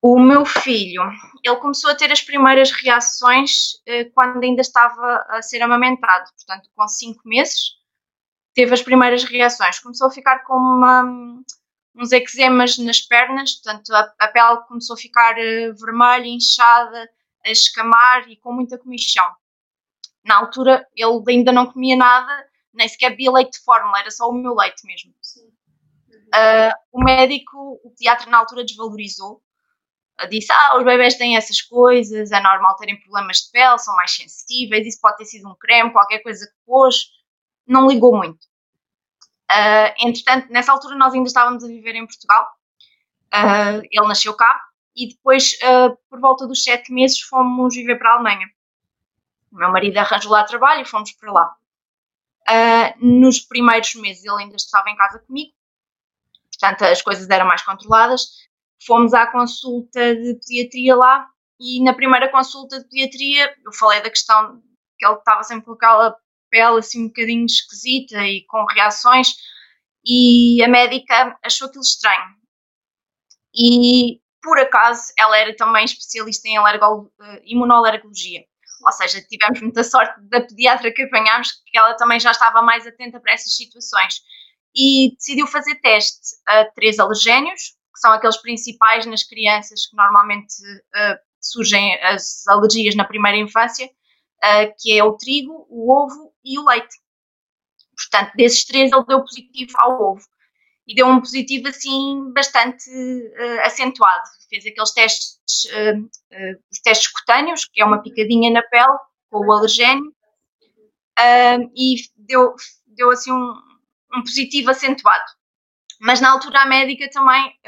o 0.01 0.19
meu 0.19 0.45
filho, 0.45 1.01
ele 1.43 1.55
começou 1.57 1.89
a 1.89 1.95
ter 1.95 2.11
as 2.11 2.21
primeiras 2.21 2.71
reações 2.71 3.73
uh, 3.87 4.11
quando 4.13 4.43
ainda 4.43 4.61
estava 4.61 5.25
a 5.29 5.41
ser 5.41 5.61
amamentado, 5.61 6.29
portanto, 6.35 6.69
com 6.75 6.87
5 6.87 7.27
meses, 7.27 7.76
teve 8.57 8.73
as 8.73 8.81
primeiras 8.81 9.23
reações. 9.23 9.77
Começou 9.77 10.07
a 10.07 10.11
ficar 10.11 10.39
com 10.39 10.55
uma, 10.55 11.03
uns 11.95 12.11
eczemas 12.11 12.75
nas 12.79 12.99
pernas, 12.99 13.53
portanto, 13.53 13.93
a, 13.93 14.11
a 14.17 14.27
pele 14.29 14.57
começou 14.67 14.95
a 14.95 14.97
ficar 14.97 15.35
uh, 15.35 15.75
vermelha, 15.75 16.25
inchada, 16.25 17.07
a 17.45 17.51
escamar 17.51 18.27
e 18.27 18.35
com 18.35 18.51
muita 18.51 18.79
comichão. 18.79 19.31
Na 20.25 20.37
altura, 20.37 20.87
ele 20.95 21.23
ainda 21.27 21.51
não 21.51 21.67
comia 21.67 21.95
nada, 21.95 22.47
nem 22.73 22.87
sequer 22.87 23.11
bebia 23.11 23.31
leite 23.31 23.59
de 23.59 23.63
fórmula, 23.63 23.99
era 23.99 24.09
só 24.09 24.27
o 24.27 24.33
meu 24.33 24.55
leite 24.55 24.87
mesmo. 24.87 25.13
Uh, 26.33 26.73
o 26.91 27.03
médico, 27.03 27.79
o 27.83 27.91
pediatra 27.91 28.27
na 28.31 28.39
altura 28.39 28.65
desvalorizou, 28.65 29.39
disse, 30.31 30.51
ah, 30.51 30.79
os 30.79 30.83
bebés 30.83 31.15
têm 31.15 31.37
essas 31.37 31.61
coisas, 31.61 32.31
é 32.31 32.41
normal 32.41 32.75
terem 32.77 32.99
problemas 33.01 33.37
de 33.37 33.51
pele, 33.51 33.77
são 33.77 33.95
mais 33.95 34.15
sensíveis, 34.15 34.87
isso 34.87 34.99
pode 34.99 35.17
ter 35.17 35.25
sido 35.25 35.47
um 35.47 35.55
creme, 35.55 35.93
qualquer 35.93 36.23
coisa 36.23 36.43
que 36.43 36.55
pôs, 36.65 37.16
não 37.67 37.87
ligou 37.87 38.15
muito. 38.15 38.39
Uh, 39.49 39.93
entretanto, 39.99 40.51
nessa 40.51 40.71
altura 40.71 40.95
nós 40.95 41.13
ainda 41.13 41.27
estávamos 41.27 41.63
a 41.63 41.67
viver 41.67 41.95
em 41.95 42.05
Portugal, 42.05 42.47
ele 43.91 44.07
nasceu 44.07 44.33
cá, 44.33 44.61
e 44.95 45.09
depois, 45.09 45.51
por 46.09 46.19
volta 46.19 46.47
dos 46.47 46.63
sete 46.63 46.91
meses, 46.91 47.21
fomos 47.21 47.75
viver 47.75 47.97
para 47.97 48.11
a 48.11 48.13
Alemanha. 48.15 48.47
O 49.51 49.57
meu 49.57 49.71
marido 49.71 49.97
arranjou 49.97 50.31
lá 50.31 50.43
trabalho 50.43 50.81
e 50.81 50.85
fomos 50.85 51.11
para 51.13 51.31
lá. 51.31 51.55
Uh, 52.49 53.05
nos 53.05 53.41
primeiros 53.41 53.93
meses 53.95 54.23
ele 54.23 54.43
ainda 54.43 54.55
estava 54.55 54.89
em 54.89 54.95
casa 54.95 55.19
comigo, 55.19 55.51
portanto 56.49 56.83
as 56.83 57.01
coisas 57.01 57.29
eram 57.29 57.45
mais 57.45 57.61
controladas. 57.61 58.21
Fomos 58.85 59.13
à 59.13 59.27
consulta 59.27 60.15
de 60.15 60.35
pediatria 60.35 60.95
lá 60.95 61.27
e 61.59 61.83
na 61.83 61.93
primeira 61.93 62.31
consulta 62.31 62.79
de 62.79 62.87
pediatria 62.87 63.53
eu 63.65 63.73
falei 63.73 64.01
da 64.01 64.09
questão 64.09 64.61
que 64.97 65.05
ele 65.05 65.15
estava 65.15 65.43
sempre 65.43 65.65
com 65.65 65.73
aquela 65.73 66.15
pele 66.57 66.79
assim 66.79 67.03
um 67.03 67.07
bocadinho 67.07 67.45
esquisita 67.45 68.17
e 68.25 68.43
com 68.47 68.65
reações 68.65 69.35
e 70.03 70.63
a 70.63 70.67
médica 70.67 71.37
achou 71.43 71.67
aquilo 71.67 71.83
estranho. 71.83 72.35
E 73.53 74.19
por 74.41 74.57
acaso 74.57 75.13
ela 75.17 75.37
era 75.37 75.55
também 75.55 75.85
especialista 75.85 76.47
em 76.47 76.57
eh, 76.57 77.41
imunoalergologia. 77.45 78.43
Ou 78.83 78.91
seja, 78.91 79.21
tivemos 79.21 79.61
muita 79.61 79.83
sorte 79.83 80.19
da 80.21 80.41
pediatra 80.41 80.91
que 80.91 81.03
apanhámos, 81.03 81.51
que 81.65 81.77
ela 81.77 81.95
também 81.95 82.19
já 82.19 82.31
estava 82.31 82.61
mais 82.61 82.87
atenta 82.87 83.19
para 83.19 83.33
essas 83.33 83.55
situações. 83.55 84.21
E 84.75 85.15
decidiu 85.15 85.47
fazer 85.47 85.75
teste 85.75 86.37
a 86.47 86.65
três 86.65 86.99
alergénios, 86.99 87.75
que 87.93 87.99
são 87.99 88.13
aqueles 88.13 88.37
principais 88.37 89.05
nas 89.05 89.23
crianças 89.23 89.87
que 89.87 89.95
normalmente 89.95 90.53
uh, 90.63 91.17
surgem 91.41 91.95
as 92.03 92.47
alergias 92.47 92.95
na 92.95 93.03
primeira 93.03 93.37
infância, 93.37 93.87
uh, 93.87 94.73
que 94.79 94.97
é 94.97 95.03
o 95.03 95.17
trigo, 95.17 95.65
o 95.69 95.91
ovo 95.91 96.31
e 96.47 96.57
o 96.57 96.65
leite. 96.65 96.95
Portanto, 97.97 98.31
desses 98.35 98.63
três 98.63 98.91
ele 98.91 99.05
deu 99.05 99.21
positivo 99.21 99.73
ao 99.77 100.01
ovo 100.01 100.25
e 100.87 100.95
deu 100.95 101.07
um 101.07 101.19
positivo 101.19 101.67
assim 101.67 102.31
bastante 102.31 102.89
uh, 102.89 103.61
acentuado. 103.63 104.23
Fez 104.49 104.65
aqueles 104.65 104.91
testes, 104.91 105.39
uh, 105.65 105.99
uh, 105.99 106.63
os 106.71 106.79
testes 106.79 107.11
cutâneos, 107.11 107.65
que 107.65 107.81
é 107.81 107.85
uma 107.85 108.01
picadinha 108.01 108.51
na 108.51 108.61
pele 108.63 108.97
com 109.29 109.45
o 109.45 109.51
alergénio, 109.51 110.15
e 111.75 111.95
deu, 112.15 112.55
deu 112.85 113.11
assim 113.11 113.31
um, 113.31 113.53
um, 114.13 114.21
positivo 114.21 114.69
acentuado. 114.69 115.25
Mas 115.99 116.21
na 116.21 116.31
altura 116.31 116.61
a 116.61 116.65
médica 116.67 117.09
também 117.09 117.59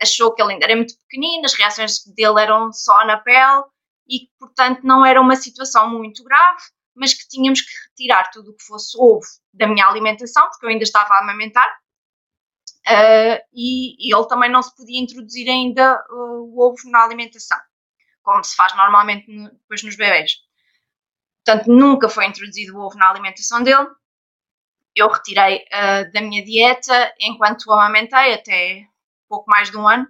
achou 0.00 0.32
que 0.32 0.40
ele 0.40 0.52
ainda 0.52 0.64
era 0.64 0.76
muito 0.76 0.96
pequenino, 1.00 1.44
as 1.44 1.54
reações 1.54 2.04
dele 2.14 2.40
eram 2.40 2.72
só 2.72 3.04
na 3.04 3.18
pele 3.18 3.64
e 4.08 4.28
portanto 4.38 4.82
não 4.84 5.04
era 5.04 5.20
uma 5.20 5.34
situação 5.34 5.90
muito 5.90 6.22
grave 6.22 6.62
mas 6.94 7.14
que 7.14 7.28
tínhamos 7.28 7.60
que 7.60 7.72
retirar 7.88 8.30
tudo 8.30 8.50
o 8.50 8.56
que 8.56 8.64
fosse 8.64 8.96
ovo 8.98 9.26
da 9.52 9.66
minha 9.66 9.86
alimentação, 9.86 10.48
porque 10.48 10.66
eu 10.66 10.70
ainda 10.70 10.84
estava 10.84 11.14
a 11.14 11.20
amamentar, 11.20 11.68
uh, 12.86 13.44
e, 13.52 13.96
e, 13.98 14.14
ele 14.14 14.26
também 14.26 14.50
não 14.50 14.62
se 14.62 14.74
podia 14.74 15.00
introduzir 15.00 15.48
ainda 15.48 16.04
uh, 16.10 16.54
o 16.54 16.60
ovo 16.60 16.90
na 16.90 17.04
alimentação, 17.04 17.58
como 18.22 18.42
se 18.44 18.54
faz 18.54 18.74
normalmente 18.76 19.30
no, 19.30 19.50
depois 19.50 19.82
nos 19.82 19.96
bebés. 19.96 20.36
Portanto, 21.44 21.66
nunca 21.66 22.08
foi 22.08 22.26
introduzido 22.26 22.76
o 22.76 22.80
ovo 22.80 22.96
na 22.96 23.10
alimentação 23.10 23.62
dele. 23.62 23.86
Eu 24.94 25.08
retirei 25.08 25.58
uh, 25.58 26.10
da 26.12 26.20
minha 26.20 26.42
dieta 26.42 27.12
enquanto 27.20 27.66
o 27.66 27.72
amamentei 27.72 28.32
até 28.32 28.86
pouco 29.28 29.50
mais 29.50 29.70
de 29.70 29.76
um 29.76 29.86
ano. 29.86 30.06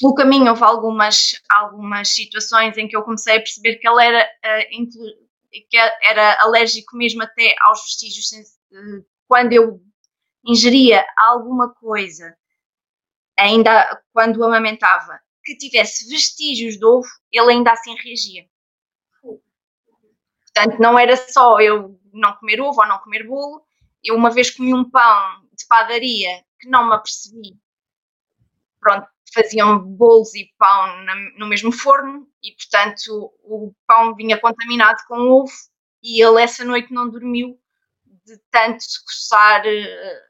Pelo 0.00 0.14
caminho 0.14 0.50
houve 0.50 0.62
algumas, 0.62 1.32
algumas 1.48 2.14
situações 2.14 2.76
em 2.76 2.86
que 2.86 2.96
eu 2.96 3.02
comecei 3.02 3.36
a 3.36 3.40
perceber 3.40 3.76
que 3.76 3.88
ele 3.88 4.04
era, 4.04 4.24
uh, 4.24 5.18
que 5.68 5.76
era 5.76 6.40
alérgico 6.42 6.96
mesmo 6.96 7.22
até 7.22 7.54
aos 7.62 7.82
vestígios 7.82 8.30
uh, 8.32 9.04
quando 9.26 9.52
eu 9.52 9.82
ingeria 10.44 11.04
alguma 11.16 11.74
coisa, 11.74 12.36
ainda 13.36 14.02
quando 14.12 14.42
amamentava, 14.44 15.20
que 15.44 15.56
tivesse 15.56 16.08
vestígios 16.08 16.76
de 16.76 16.84
ovo, 16.84 17.08
ele 17.32 17.52
ainda 17.52 17.72
assim 17.72 17.94
reagia. 17.96 18.48
Portanto, 20.42 20.80
não 20.80 20.98
era 20.98 21.16
só 21.16 21.60
eu 21.60 22.00
não 22.12 22.34
comer 22.36 22.60
ovo 22.60 22.80
ou 22.80 22.86
não 22.86 22.98
comer 22.98 23.26
bolo, 23.26 23.62
eu 24.02 24.14
uma 24.14 24.30
vez 24.30 24.50
comi 24.50 24.74
um 24.74 24.88
pão 24.88 25.46
de 25.52 25.66
padaria 25.66 26.44
que 26.60 26.68
não 26.68 26.88
me 26.88 26.94
apercebi. 26.94 27.56
Pronto, 28.80 29.08
faziam 29.32 29.78
bolos 29.78 30.34
e 30.34 30.50
pão 30.58 31.04
no 31.36 31.46
mesmo 31.46 31.72
forno 31.72 32.26
e, 32.42 32.52
portanto, 32.52 33.32
o 33.44 33.74
pão 33.86 34.14
vinha 34.14 34.38
contaminado 34.38 34.98
com 35.06 35.18
ovo 35.18 35.52
e 36.02 36.22
ele 36.22 36.42
essa 36.42 36.64
noite 36.64 36.92
não 36.92 37.08
dormiu 37.08 37.58
de 38.24 38.38
tanto 38.50 38.82
se 38.82 39.04
coçar, 39.04 39.62
eh, 39.66 40.20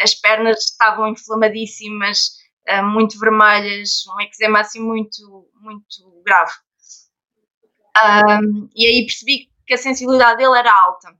as 0.00 0.14
pernas 0.14 0.64
estavam 0.64 1.08
inflamadíssimas, 1.08 2.32
eh, 2.66 2.82
muito 2.82 3.18
vermelhas, 3.18 4.04
um 4.08 4.20
eczema 4.20 4.60
assim 4.60 4.80
muito, 4.80 5.48
muito 5.60 6.22
grave. 6.24 6.52
Um, 8.04 8.68
e 8.74 8.86
aí 8.86 9.06
percebi 9.06 9.48
que 9.66 9.74
a 9.74 9.78
sensibilidade 9.78 10.38
dele 10.38 10.58
era 10.58 10.72
alta. 10.72 11.16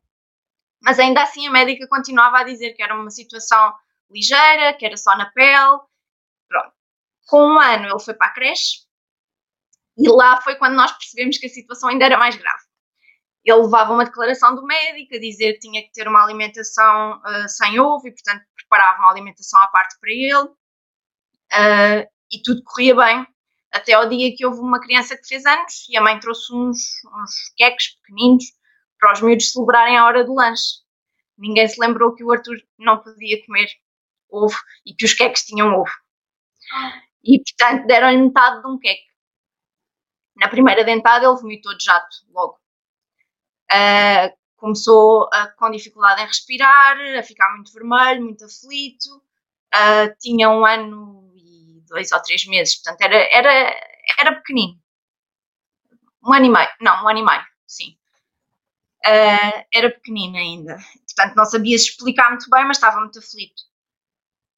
Mas 0.82 0.98
ainda 0.98 1.22
assim 1.22 1.46
a 1.46 1.50
médica 1.50 1.86
continuava 1.88 2.38
a 2.40 2.44
dizer 2.44 2.74
que 2.74 2.82
era 2.82 2.94
uma 2.94 3.10
situação 3.10 3.72
ligeira, 4.10 4.74
que 4.74 4.84
era 4.84 4.96
só 4.96 5.16
na 5.16 5.26
pele. 5.30 5.80
Com 7.26 7.54
um 7.54 7.60
ano 7.60 7.88
ele 7.88 8.00
foi 8.00 8.14
para 8.14 8.28
a 8.28 8.32
creche 8.32 8.86
e 9.96 10.08
lá 10.08 10.40
foi 10.42 10.56
quando 10.56 10.74
nós 10.74 10.92
percebemos 10.92 11.38
que 11.38 11.46
a 11.46 11.50
situação 11.50 11.88
ainda 11.88 12.04
era 12.04 12.18
mais 12.18 12.36
grave. 12.36 12.62
Ele 13.44 13.62
levava 13.62 13.92
uma 13.92 14.04
declaração 14.04 14.54
do 14.54 14.64
médico 14.64 15.14
a 15.14 15.20
dizer 15.20 15.54
que 15.54 15.60
tinha 15.60 15.82
que 15.82 15.92
ter 15.92 16.08
uma 16.08 16.22
alimentação 16.22 17.18
uh, 17.18 17.48
sem 17.48 17.78
ovo 17.78 18.06
e, 18.08 18.12
portanto, 18.12 18.44
preparava 18.56 18.98
uma 18.98 19.10
alimentação 19.10 19.60
à 19.60 19.68
parte 19.68 19.96
para 20.00 20.10
ele. 20.10 20.48
Uh, 21.52 22.10
e 22.30 22.42
tudo 22.42 22.62
corria 22.64 22.94
bem, 22.96 23.26
até 23.72 23.92
ao 23.92 24.08
dia 24.08 24.34
que 24.36 24.44
houve 24.44 24.58
uma 24.58 24.80
criança 24.80 25.16
que 25.16 25.26
fez 25.26 25.46
anos 25.46 25.86
e 25.88 25.96
a 25.96 26.02
mãe 26.02 26.18
trouxe 26.18 26.52
uns, 26.52 27.04
uns 27.04 27.52
queques 27.56 27.96
pequeninos 28.00 28.44
para 28.98 29.12
os 29.12 29.20
miúdos 29.20 29.52
celebrarem 29.52 29.96
a 29.96 30.04
hora 30.04 30.24
do 30.24 30.34
lanche. 30.34 30.80
Ninguém 31.38 31.68
se 31.68 31.80
lembrou 31.80 32.14
que 32.14 32.24
o 32.24 32.32
Arthur 32.32 32.56
não 32.78 32.98
podia 33.02 33.44
comer 33.46 33.68
ovo 34.30 34.56
e 34.84 34.94
que 34.94 35.04
os 35.04 35.14
queques 35.14 35.44
tinham 35.44 35.72
ovo. 35.72 35.92
E, 37.26 37.42
portanto, 37.42 37.86
deram-lhe 37.86 38.18
metade 38.18 38.62
de 38.62 38.68
um 38.68 38.78
queque. 38.78 39.04
Na 40.36 40.48
primeira 40.48 40.84
dentada 40.84 41.26
ele 41.26 41.36
vomitou 41.36 41.76
de 41.76 41.84
jato, 41.84 42.16
logo. 42.30 42.58
Uh, 43.72 44.36
começou 44.56 45.24
uh, 45.24 45.56
com 45.56 45.70
dificuldade 45.70 46.22
em 46.22 46.26
respirar, 46.26 46.96
a 47.18 47.22
ficar 47.22 47.52
muito 47.54 47.72
vermelho, 47.72 48.24
muito 48.24 48.44
aflito. 48.44 49.16
Uh, 49.74 50.14
tinha 50.20 50.48
um 50.48 50.64
ano 50.64 51.32
e 51.34 51.82
dois 51.88 52.12
ou 52.12 52.22
três 52.22 52.46
meses, 52.46 52.76
portanto 52.76 53.00
era, 53.02 53.16
era, 53.34 53.80
era 54.18 54.36
pequenino. 54.36 54.78
Um 56.24 56.32
ano 56.32 56.46
e 56.46 56.50
meio, 56.50 56.68
não, 56.80 57.04
um 57.04 57.08
ano 57.08 57.18
e 57.18 57.24
meio, 57.24 57.44
sim. 57.66 57.96
Era 59.72 59.90
pequenino 59.90 60.36
ainda, 60.36 60.76
portanto 61.06 61.36
não 61.36 61.44
sabia 61.44 61.76
explicar 61.76 62.30
muito 62.30 62.50
bem, 62.50 62.64
mas 62.64 62.76
estava 62.76 63.00
muito 63.00 63.18
aflito. 63.20 63.62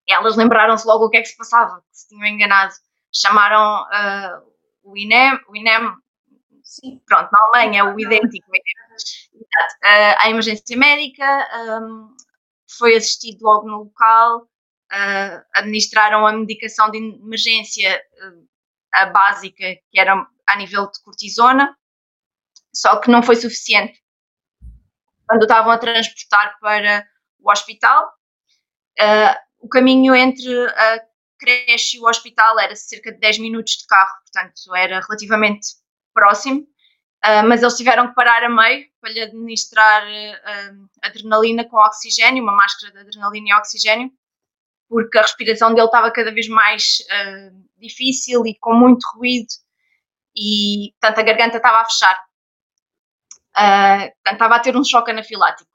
Elas 0.08 0.36
lembraram-se 0.36 0.86
logo 0.86 1.04
o 1.04 1.10
que 1.10 1.18
é 1.18 1.22
que 1.22 1.28
se 1.28 1.36
passava, 1.36 1.80
que 1.80 1.98
se 1.98 2.08
tinham 2.08 2.26
enganado. 2.26 2.72
Chamaram 3.12 3.82
uh, 3.82 4.52
o 4.82 4.96
INEM, 4.96 5.38
o 5.48 5.54
INEM 5.56 5.94
Sim. 6.62 7.00
pronto, 7.06 7.30
na 7.30 7.38
Alemanha 7.60 7.80
é 7.80 7.84
o 7.84 7.98
idêntico. 7.98 8.50
Exato. 8.54 9.74
Uh, 9.84 10.14
a 10.18 10.30
emergência 10.30 10.76
médica 10.76 11.48
um, 11.82 12.16
foi 12.78 12.96
assistido 12.96 13.42
logo 13.42 13.68
no 13.68 13.84
local, 13.84 14.42
uh, 14.42 15.44
administraram 15.54 16.26
a 16.26 16.32
medicação 16.32 16.90
de 16.90 16.98
emergência, 16.98 18.02
a 18.92 19.06
básica, 19.06 19.76
que 19.90 20.00
era 20.00 20.26
a 20.46 20.56
nível 20.56 20.90
de 20.90 21.02
cortisona, 21.02 21.76
só 22.74 22.98
que 23.00 23.10
não 23.10 23.22
foi 23.22 23.36
suficiente. 23.36 24.02
Quando 25.26 25.42
estavam 25.42 25.70
a 25.70 25.78
transportar 25.78 26.58
para 26.58 27.06
o 27.40 27.50
hospital, 27.50 28.10
o 29.60 29.68
caminho 29.68 30.14
entre 30.14 30.66
a 30.68 31.00
creche 31.38 31.96
e 31.96 32.00
o 32.00 32.08
hospital 32.08 32.58
era 32.58 32.74
cerca 32.74 33.12
de 33.12 33.18
10 33.18 33.38
minutos 33.38 33.74
de 33.74 33.86
carro, 33.86 34.14
portanto 34.22 34.74
era 34.74 35.00
relativamente 35.00 35.68
próximo, 36.12 36.60
uh, 36.60 37.46
mas 37.46 37.62
eles 37.62 37.76
tiveram 37.76 38.08
que 38.08 38.14
parar 38.14 38.42
a 38.42 38.48
meio 38.48 38.86
para 39.00 39.10
lhe 39.10 39.20
administrar 39.20 40.04
uh, 40.04 40.88
adrenalina 41.02 41.64
com 41.64 41.76
oxigênio, 41.76 42.42
uma 42.42 42.54
máscara 42.54 42.92
de 42.92 42.98
adrenalina 42.98 43.50
e 43.50 43.54
oxigênio, 43.54 44.10
porque 44.88 45.18
a 45.18 45.22
respiração 45.22 45.74
dele 45.74 45.86
estava 45.86 46.10
cada 46.10 46.32
vez 46.32 46.48
mais 46.48 46.98
uh, 47.02 47.64
difícil 47.78 48.44
e 48.46 48.56
com 48.58 48.74
muito 48.74 49.04
ruído, 49.14 49.48
e 50.36 50.92
portanto 51.00 51.18
a 51.20 51.22
garganta 51.22 51.56
estava 51.56 51.80
a 51.80 51.84
fechar. 51.84 52.28
Portanto, 53.54 54.34
estava 54.34 54.54
a 54.54 54.60
ter 54.60 54.76
um 54.76 54.84
choque 54.84 55.10
anafilático. 55.10 55.68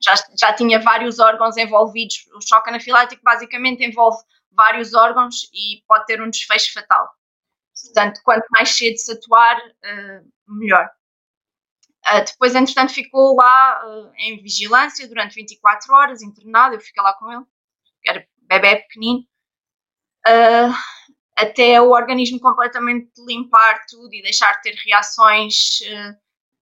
Já, 0.00 0.14
já 0.38 0.52
tinha 0.52 0.80
vários 0.80 1.18
órgãos 1.18 1.56
envolvidos. 1.56 2.26
O 2.34 2.40
choque 2.40 2.70
anafilático 2.70 3.22
basicamente 3.22 3.84
envolve 3.84 4.18
vários 4.52 4.94
órgãos 4.94 5.48
e 5.52 5.82
pode 5.86 6.06
ter 6.06 6.20
um 6.20 6.30
desfecho 6.30 6.72
fatal. 6.72 7.08
Portanto, 7.84 8.20
quanto 8.24 8.46
mais 8.50 8.76
cedo 8.76 8.96
se 8.96 9.12
atuar, 9.12 9.56
uh, 9.58 10.56
melhor. 10.58 10.90
Uh, 12.06 12.24
depois, 12.24 12.54
entretanto, 12.54 12.92
ficou 12.92 13.36
lá 13.36 13.86
uh, 13.86 14.12
em 14.18 14.42
vigilância 14.42 15.06
durante 15.06 15.34
24 15.34 15.94
horas, 15.94 16.22
internado. 16.22 16.74
Eu 16.74 16.80
fiquei 16.80 17.02
lá 17.02 17.14
com 17.14 17.30
ele, 17.30 17.44
era 18.06 18.26
bebê 18.48 18.76
pequenino, 18.76 19.24
até 21.36 21.80
o 21.80 21.90
organismo 21.90 22.40
completamente 22.40 23.10
limpar 23.26 23.84
tudo 23.88 24.12
e 24.12 24.22
deixar 24.22 24.52
de 24.54 24.62
ter 24.62 24.74
reações 24.86 25.80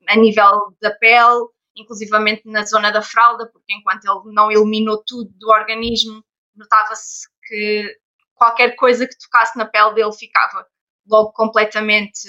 a 0.09 0.17
nível 0.17 0.77
da 0.81 0.91
pele, 0.91 1.47
inclusivamente 1.77 2.43
na 2.47 2.65
zona 2.65 2.91
da 2.91 3.03
fralda, 3.03 3.47
porque 3.53 3.73
enquanto 3.73 4.05
ele 4.05 4.35
não 4.35 4.51
eliminou 4.51 5.03
tudo 5.07 5.31
do 5.35 5.49
organismo, 5.51 6.25
notava-se 6.55 7.29
que 7.47 7.99
qualquer 8.35 8.75
coisa 8.77 9.07
que 9.07 9.19
tocasse 9.19 9.57
na 9.57 9.67
pele 9.67 9.95
dele 9.95 10.13
ficava 10.13 10.67
logo 11.07 11.33
completamente 11.33 12.29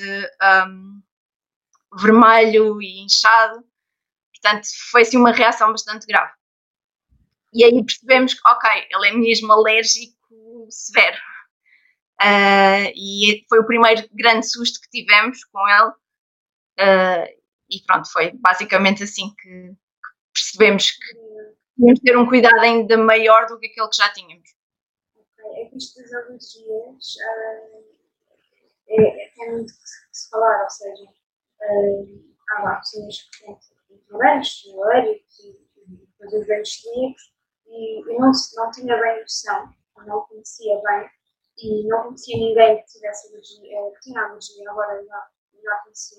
um, 0.67 1.01
vermelho 1.99 2.81
e 2.81 3.03
inchado. 3.03 3.63
Portanto, 4.33 4.67
foi 4.91 5.01
assim 5.01 5.17
uma 5.17 5.31
reação 5.31 5.71
bastante 5.71 6.05
grave. 6.05 6.31
E 7.53 7.63
aí 7.63 7.83
percebemos 7.83 8.33
que, 8.33 8.41
ok, 8.47 8.69
ele 8.91 9.07
é 9.07 9.11
mesmo 9.13 9.51
alérgico 9.51 10.67
severo. 10.69 11.17
Uh, 12.21 12.91
e 12.95 13.45
foi 13.47 13.59
o 13.59 13.65
primeiro 13.65 14.07
grande 14.11 14.49
susto 14.49 14.79
que 14.81 14.89
tivemos 14.89 15.43
com 15.45 15.67
ele. 15.67 15.91
Uh, 16.79 17.37
e 17.69 17.81
pronto, 17.85 18.11
foi 18.11 18.31
basicamente 18.33 19.03
assim 19.03 19.33
que, 19.41 19.73
percebemos 20.33 20.91
que 20.91 21.17
tínhamos 21.75 21.99
ter 21.99 22.17
um 22.17 22.27
cuidado 22.27 22.59
ainda 22.59 22.97
maior 22.97 23.47
do 23.47 23.59
que 23.59 23.67
aquele 23.67 23.89
que 23.89 23.97
já 23.97 24.09
tínhamos. 24.13 24.49
Ok, 25.15 25.61
é 25.61 25.69
que 25.69 25.77
isto 25.77 26.01
das 26.01 26.13
alergias. 26.13 27.15
Uh 27.15 27.97
é, 28.89 29.25
é, 29.25 29.29
tem 29.35 29.51
muito 29.51 29.73
que 29.73 30.17
se 30.17 30.29
falar, 30.29 30.63
ou 30.63 30.69
seja, 30.69 31.03
uh, 31.03 32.35
há 32.49 32.63
lá 32.63 32.75
pessoas 32.77 33.21
que 33.21 33.45
têm 33.45 33.59
ignorantes, 33.89 34.63
alérgicos 34.73 35.39
e 35.39 35.97
depois 36.07 36.33
os 36.33 36.47
velhos 36.47 36.81
celíacos 36.81 37.33
e 37.67 38.13
eu 38.13 38.19
não, 38.19 38.31
não 38.55 38.71
tinha 38.71 38.97
bem 38.97 39.21
noção, 39.21 39.73
não 40.05 40.21
conhecia 40.21 40.81
bem 40.81 41.09
e 41.57 41.87
não 41.87 42.03
conhecia 42.03 42.37
ninguém 42.37 42.77
que 42.77 42.85
tivesse 42.85 43.27
alergia, 43.27 43.77
eh, 43.77 43.91
que 43.91 43.99
tinha 44.01 44.21
alergia, 44.21 44.71
agora 44.71 45.03
já, 45.03 45.27
já 45.63 45.77
conhecia. 45.83 46.17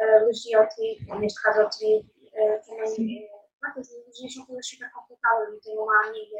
Uh, 0.00 0.22
alergia 0.22 0.58
ao 0.58 0.68
trigo, 0.68 1.14
neste 1.18 1.42
caso 1.42 1.60
ao 1.60 1.70
trigo, 1.70 2.08
uh, 2.08 2.66
também, 2.66 3.24
uh, 3.24 3.78
as 3.78 3.92
alergias 3.92 4.34
são 4.34 4.46
coisas 4.46 4.66
super 4.66 4.90
complicadas. 4.92 5.48
Eu 5.48 5.60
tenho 5.60 5.82
uma 5.82 6.06
amiga 6.06 6.38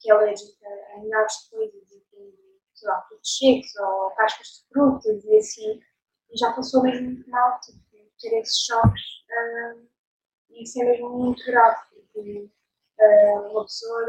que 0.00 0.10
é 0.10 0.14
alérgica 0.14 0.66
a 0.94 0.98
milhares 0.98 1.32
de 1.44 1.50
coisas 1.50 1.92
e 1.92 2.00
tem 2.10 2.42
sei 2.74 2.88
lá, 2.88 3.02
frutos 3.02 3.38
secos 3.38 3.76
ou 3.76 4.10
cascas 4.12 4.46
de 4.46 4.68
frutas 4.68 5.24
e 5.24 5.36
assim, 5.36 5.80
e 6.30 6.36
já 6.36 6.52
passou 6.52 6.82
mesmo 6.82 7.10
muito 7.10 7.30
mal 7.30 7.60
tipo, 7.60 7.78
ter 8.18 8.38
esses 8.38 8.64
choques 8.64 9.02
uh, 9.30 9.86
e 10.50 10.62
isso 10.62 10.82
é 10.82 10.84
mesmo 10.84 11.10
muito 11.10 11.44
grave, 11.44 11.80
porque 11.90 12.50
uh, 12.98 13.50
uma 13.50 13.62
pessoa, 13.62 14.04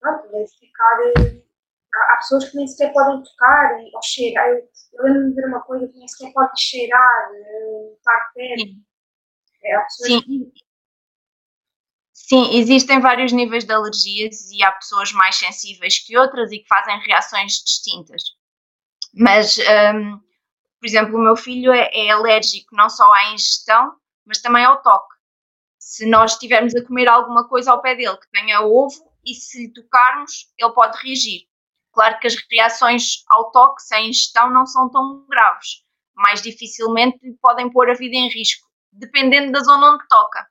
pronto, 0.00 0.28
deve 0.28 0.48
ficar. 0.48 0.98
Há 2.10 2.16
pessoas 2.16 2.48
que 2.50 2.56
nem 2.56 2.66
sequer 2.66 2.92
podem 2.92 3.22
tocar 3.22 3.78
ou 3.94 4.02
cheirar. 4.02 4.48
Eu, 4.48 4.68
eu 4.94 5.04
lembro 5.04 5.28
de 5.28 5.34
ver 5.34 5.48
uma 5.48 5.60
coisa 5.62 5.88
que 5.88 5.98
nem 5.98 6.08
sequer 6.08 6.32
pode 6.32 6.60
cheirar, 6.60 7.30
estar 7.96 8.32
perto. 8.34 8.72
É, 9.64 9.74
há 9.74 9.82
pessoas 9.82 10.12
Sim. 10.12 10.22
que 10.22 10.52
Sim, 12.28 12.58
existem 12.58 12.98
vários 12.98 13.30
níveis 13.30 13.64
de 13.64 13.72
alergias 13.72 14.50
e 14.50 14.60
há 14.60 14.72
pessoas 14.72 15.12
mais 15.12 15.36
sensíveis 15.36 16.04
que 16.04 16.18
outras 16.18 16.50
e 16.50 16.58
que 16.58 16.66
fazem 16.66 16.98
reações 17.06 17.62
distintas. 17.64 18.20
Mas, 19.14 19.56
um, 19.58 20.18
por 20.80 20.86
exemplo, 20.86 21.16
o 21.16 21.22
meu 21.22 21.36
filho 21.36 21.72
é, 21.72 21.88
é 21.92 22.10
alérgico 22.10 22.74
não 22.74 22.90
só 22.90 23.04
à 23.12 23.32
ingestão, 23.32 23.94
mas 24.24 24.40
também 24.40 24.64
ao 24.64 24.82
toque. 24.82 25.14
Se 25.78 26.04
nós 26.04 26.32
estivermos 26.32 26.74
a 26.74 26.84
comer 26.84 27.06
alguma 27.06 27.48
coisa 27.48 27.70
ao 27.70 27.80
pé 27.80 27.94
dele 27.94 28.16
que 28.16 28.30
tenha 28.32 28.60
ovo 28.60 29.08
e 29.24 29.32
se 29.32 29.66
lhe 29.66 29.72
tocarmos, 29.72 30.52
ele 30.58 30.72
pode 30.72 30.98
reagir. 31.00 31.42
Claro 31.96 32.18
que 32.20 32.26
as 32.26 32.36
reações 32.52 33.24
ao 33.30 33.50
toque 33.50 33.80
sem 33.82 34.10
ingestão 34.10 34.50
não 34.50 34.66
são 34.66 34.90
tão 34.90 35.26
graves, 35.26 35.82
mais 36.14 36.42
dificilmente 36.42 37.18
podem 37.40 37.72
pôr 37.72 37.88
a 37.88 37.94
vida 37.94 38.14
em 38.14 38.28
risco, 38.28 38.68
dependendo 38.92 39.50
da 39.50 39.60
zona 39.60 39.94
onde 39.94 40.06
toca. 40.06 40.46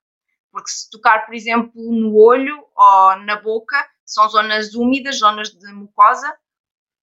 Porque 0.52 0.72
se 0.72 0.90
tocar, 0.90 1.24
por 1.24 1.36
exemplo, 1.36 1.72
no 1.76 2.18
olho 2.18 2.66
ou 2.76 3.16
na 3.18 3.40
boca, 3.40 3.78
são 4.04 4.28
zonas 4.28 4.74
úmidas, 4.74 5.20
zonas 5.20 5.50
de 5.52 5.72
mucosa, 5.72 6.36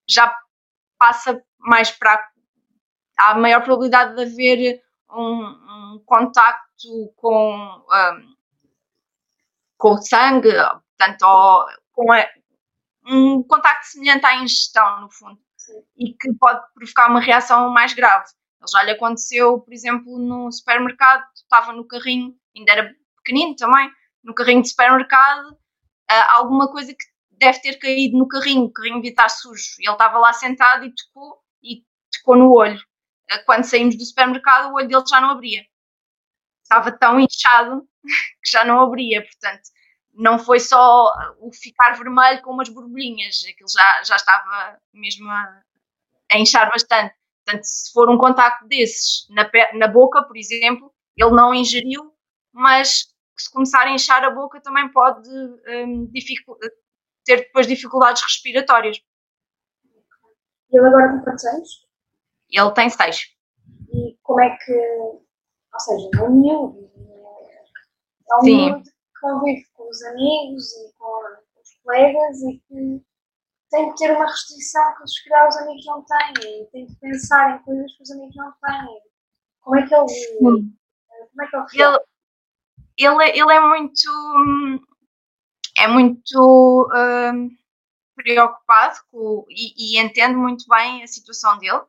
já 0.08 0.37
passa 0.99 1.40
mais 1.61 1.92
para. 1.92 2.28
Há 3.16 3.37
maior 3.37 3.62
probabilidade 3.62 4.16
de 4.16 4.22
haver 4.22 4.82
um, 5.08 5.44
um 5.44 6.02
contacto 6.04 7.12
com, 7.14 7.54
um, 7.54 8.34
com 9.78 9.90
o 9.92 10.02
sangue, 10.02 10.50
portanto, 10.99 11.22
ou, 11.22 11.66
com 11.92 12.12
a, 12.12 12.26
um 13.06 13.42
contacto 13.42 13.87
semelhante 13.87 14.25
à 14.26 14.37
ingestão, 14.37 15.00
no 15.00 15.11
fundo, 15.11 15.38
Sim. 15.56 15.82
e 15.97 16.14
que 16.14 16.32
pode 16.35 16.61
provocar 16.75 17.09
uma 17.09 17.21
reação 17.21 17.71
mais 17.71 17.92
grave. 17.92 18.26
Já 18.71 18.82
lhe 18.85 18.92
aconteceu, 18.92 19.61
por 19.61 19.73
exemplo, 19.73 20.18
no 20.18 20.50
supermercado, 20.52 21.25
estava 21.35 21.73
no 21.73 21.87
carrinho, 21.87 22.35
ainda 22.56 22.73
era 22.73 22.94
pequenino 23.16 23.56
também, 23.56 23.90
no 24.23 24.35
carrinho 24.35 24.62
de 24.62 24.68
supermercado, 24.68 25.59
alguma 26.30 26.71
coisa 26.71 26.92
que 26.92 27.04
deve 27.32 27.61
ter 27.61 27.76
caído 27.78 28.16
no 28.16 28.28
carrinho, 28.28 28.64
o 28.64 28.73
carrinho 28.73 28.97
devia 28.97 29.11
estar 29.11 29.28
sujo. 29.28 29.76
Ele 29.78 29.90
estava 29.90 30.18
lá 30.18 30.32
sentado 30.32 30.85
e 30.85 30.94
tocou, 30.94 31.38
e 31.62 31.85
tocou 32.12 32.37
no 32.37 32.52
olho. 32.52 32.80
Quando 33.47 33.64
saímos 33.64 33.97
do 33.97 34.04
supermercado, 34.04 34.71
o 34.71 34.75
olho 34.75 34.88
dele 34.88 35.04
já 35.09 35.21
não 35.21 35.30
abria. 35.30 35.64
Estava 36.62 36.92
tão 36.92 37.18
inchado 37.18 37.82
que 38.42 38.50
já 38.50 38.64
não 38.64 38.80
abria, 38.80 39.23
portanto, 39.23 39.62
não 40.12 40.38
foi 40.38 40.61
só 40.61 41.11
o 41.38 41.50
ficar 41.52 41.92
vermelho 41.92 42.42
com 42.42 42.50
umas 42.50 42.69
borbulhinhas, 42.69 43.42
aquilo 43.49 43.69
já, 43.69 44.02
já 44.04 44.16
estava 44.16 44.78
mesmo 44.92 45.28
a, 45.31 45.62
a 46.31 46.38
inchar 46.38 46.69
bastante. 46.71 47.14
Portanto, 47.45 47.64
se 47.64 47.92
for 47.92 48.11
um 48.11 48.19
contacto 48.19 48.66
desses 48.69 49.26
na, 49.31 49.50
na 49.75 49.88
boca, 49.88 50.23
por 50.23 50.37
exemplo, 50.37 50.92
ele 51.16 51.31
não 51.31 51.54
ingeriu, 51.54 52.14
mas 52.52 53.12
se 53.37 53.50
começar 53.50 53.87
a 53.87 53.90
inchar 53.90 54.25
a 54.25 54.31
boca 54.31 54.61
também 54.61 54.90
pode 54.92 55.28
um, 55.28 56.11
ter 57.25 57.37
depois 57.38 57.66
dificuldades 57.66 58.23
respiratórias. 58.23 58.99
E 60.71 60.78
ele 60.78 60.87
agora 60.87 61.12
tem 61.12 61.23
quantos 61.23 61.45
anos? 61.45 61.87
Ele 62.50 62.71
tem 62.73 62.90
seis. 62.90 63.26
E 63.92 64.16
como 64.23 64.40
é 64.40 64.57
que. 64.57 64.73
Ou 64.73 65.81
seja, 65.81 66.09
é 66.14 66.23
um 66.23 66.31
miúdo. 66.31 66.90
É 68.31 68.37
um 68.37 68.42
miúdo 68.42 68.83
que 68.83 68.91
convive 69.23 69.64
com 69.73 69.88
os 69.88 70.02
amigos 70.02 70.73
e 70.73 70.93
com 70.99 71.61
os 71.61 71.75
colegas 71.83 72.43
e 72.43 72.59
que 72.69 73.02
tem 73.71 73.91
que 73.91 73.97
ter 73.97 74.14
uma 74.14 74.26
restrição 74.26 74.95
que 74.97 75.09
se 75.09 75.25
calhar 75.25 75.49
os 75.49 75.57
amigos 75.57 75.87
não 75.87 76.05
têm 76.05 76.61
e 76.61 76.67
tem 76.67 76.87
que 76.87 76.95
pensar 76.97 77.57
em 77.57 77.62
coisas 77.64 77.97
que 77.97 78.02
os 78.02 78.11
amigos 78.11 78.37
não 78.37 78.52
têm. 78.52 79.00
Como 79.61 79.76
é 79.76 79.87
que 79.87 79.95
ele. 79.95 80.09
Sim. 80.09 80.38
Como 80.38 81.43
é 81.43 81.47
que 81.49 81.83
ele, 81.83 81.99
ele, 82.99 83.23
ele, 83.23 83.41
ele 83.41 83.52
é 83.52 83.61
muito 83.61 84.11
é 85.79 85.88
muito 85.88 86.91
uh, 86.93 87.49
preocupado 88.14 88.99
com, 89.11 89.47
e, 89.49 89.97
e, 89.97 89.99
entende 89.99 90.37
muito 90.37 90.67
bem 90.69 91.02
a 91.02 91.07
situação 91.07 91.59
dele. 91.59 91.83